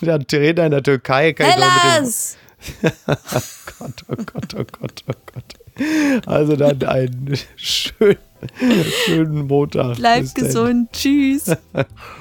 Der 0.00 0.26
Trainer 0.26 0.64
in 0.66 0.70
der 0.70 0.82
Türkei 0.82 1.32
kann 1.32 1.48
ich 1.50 1.56
Hellas! 2.80 3.64
Gott, 3.78 4.04
oh 4.08 4.14
Gott, 4.16 4.54
oh 4.58 4.64
Gott, 4.80 5.04
oh 5.08 5.12
Gott. 5.32 5.54
Also 6.26 6.56
dann 6.56 6.82
einen 6.82 7.38
schönen, 7.56 8.16
schönen 9.06 9.46
Montag. 9.46 9.96
Bleib 9.96 10.22
Bis 10.22 10.34
denn. 10.34 10.44
gesund. 10.44 10.92
Tschüss. 10.92 11.56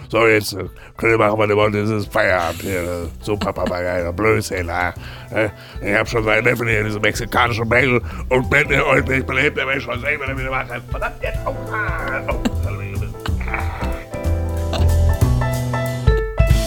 So, 0.09 0.25
jetzt 0.25 0.53
äh, 0.53 0.63
können 0.95 1.11
wir 1.11 1.17
machen, 1.17 1.37
was 1.37 1.49
wir 1.49 1.57
wollen. 1.57 1.73
Das 1.73 1.89
ist 1.89 2.13
Feierabend 2.13 2.61
hier. 2.61 3.09
Super 3.21 3.51
Papagei, 3.51 4.09
Blödsinn. 4.13 4.69
ah. 4.69 4.93
Äh, 5.33 5.49
Ich 5.81 5.93
hab 5.93 6.07
schon 6.07 6.23
seinen 6.23 6.45
Neffen 6.45 6.65
hier 6.65 6.79
in 6.79 6.85
diesem 6.85 7.01
mexikanischen 7.01 7.67
Bagel 7.67 8.01
und 8.29 8.49
wenn 8.49 8.69
ihr 8.69 8.85
euch 8.85 9.05
nicht 9.05 9.27
belebt, 9.27 9.57
dann 9.57 9.67
will 9.67 9.79
ich 9.79 9.83
schon 9.83 9.99
sehen, 9.99 10.17
wenn 10.21 10.29
er 10.29 10.37
wieder 10.37 10.49
macht. 10.49 10.67
Verdammt, 10.89 11.21
jetzt. 11.21 11.39
Oh, 11.45 11.53
ah, 11.73 12.21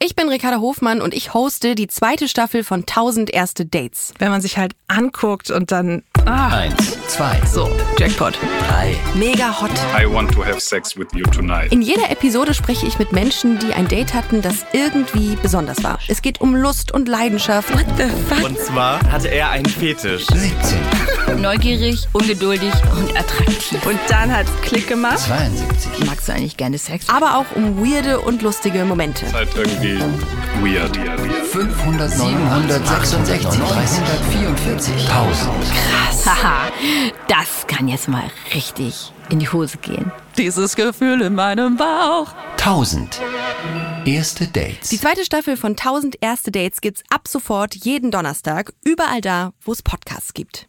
Ich 0.00 0.14
bin 0.14 0.28
Ricarda 0.28 0.60
Hofmann 0.60 1.00
und 1.00 1.12
ich 1.12 1.34
hoste 1.34 1.74
die 1.74 1.88
zweite 1.88 2.28
Staffel 2.28 2.62
von 2.62 2.82
1000 2.82 3.30
erste 3.30 3.66
Dates. 3.66 4.14
wenn 4.20 4.30
man 4.30 4.40
sich 4.40 4.56
halt 4.56 4.76
anguckt 4.86 5.50
und 5.50 5.72
dann. 5.72 6.04
Ah, 6.26 6.58
Eins, 6.58 6.98
zwei, 7.08 7.40
so, 7.50 7.70
Jackpot. 7.98 8.34
drei. 8.68 8.94
Mega 9.14 9.48
hot. 9.60 9.70
I 9.98 10.06
want 10.06 10.30
to 10.32 10.44
have 10.44 10.60
sex 10.60 10.96
with 10.96 11.08
you 11.14 11.24
tonight. 11.24 11.72
In 11.72 11.80
jeder 11.82 12.10
Episode 12.10 12.52
spreche 12.54 12.86
ich 12.86 12.98
mit 12.98 13.12
Menschen, 13.12 13.58
die 13.58 13.72
ein 13.72 13.88
Date 13.88 14.12
hatten, 14.14 14.42
das 14.42 14.66
irgendwie 14.72 15.36
besonders 15.42 15.82
war. 15.82 15.98
Es 16.08 16.20
geht 16.20 16.40
um 16.40 16.54
Lust 16.54 16.92
und 16.92 17.08
Leidenschaft. 17.08 17.72
What 17.72 17.86
the 17.96 18.04
fuck? 18.34 18.44
Und 18.44 18.58
zwar 18.58 19.00
hatte 19.10 19.28
er 19.28 19.50
einen 19.50 19.66
Fetisch. 19.66 20.26
17, 20.26 21.40
Neugierig, 21.40 22.06
ungeduldig 22.12 22.72
und 22.96 23.10
attraktiv. 23.16 23.86
Und 23.86 23.98
dann 24.08 24.34
hat's 24.34 24.50
Klick 24.62 24.88
gemacht. 24.88 25.18
72, 25.20 26.06
Magst 26.06 26.28
du 26.28 26.32
eigentlich 26.32 26.56
gerne 26.56 26.76
Sex? 26.78 27.08
Aber 27.08 27.36
auch 27.38 27.46
um 27.56 27.78
weirde 27.82 28.20
und 28.20 28.42
lustige 28.42 28.84
Momente. 28.84 29.30
Halt 29.32 29.48
irgendwie 29.56 29.98
weird. 30.62 30.98
500, 31.50 32.10
766, 32.10 33.58
344, 33.58 34.94
1000. 35.08 36.26
Haha, 36.26 36.70
das 37.26 37.66
kann 37.66 37.88
jetzt 37.88 38.06
mal 38.06 38.30
richtig 38.54 39.12
in 39.30 39.38
die 39.38 39.48
Hose 39.48 39.78
gehen. 39.78 40.12
Dieses 40.36 40.76
Gefühl 40.76 41.22
in 41.22 41.34
meinem 41.34 41.76
Bauch. 41.78 42.34
1000. 42.58 43.20
Erste 44.04 44.46
Dates. 44.46 44.90
Die 44.90 45.00
zweite 45.00 45.24
Staffel 45.24 45.56
von 45.56 45.70
1000 45.72 46.16
erste 46.20 46.50
Dates 46.50 46.82
gibt's 46.82 47.02
ab 47.08 47.26
sofort 47.26 47.74
jeden 47.74 48.10
Donnerstag, 48.10 48.74
überall 48.84 49.22
da, 49.22 49.52
wo 49.62 49.72
es 49.72 49.82
Podcasts 49.82 50.34
gibt. 50.34 50.68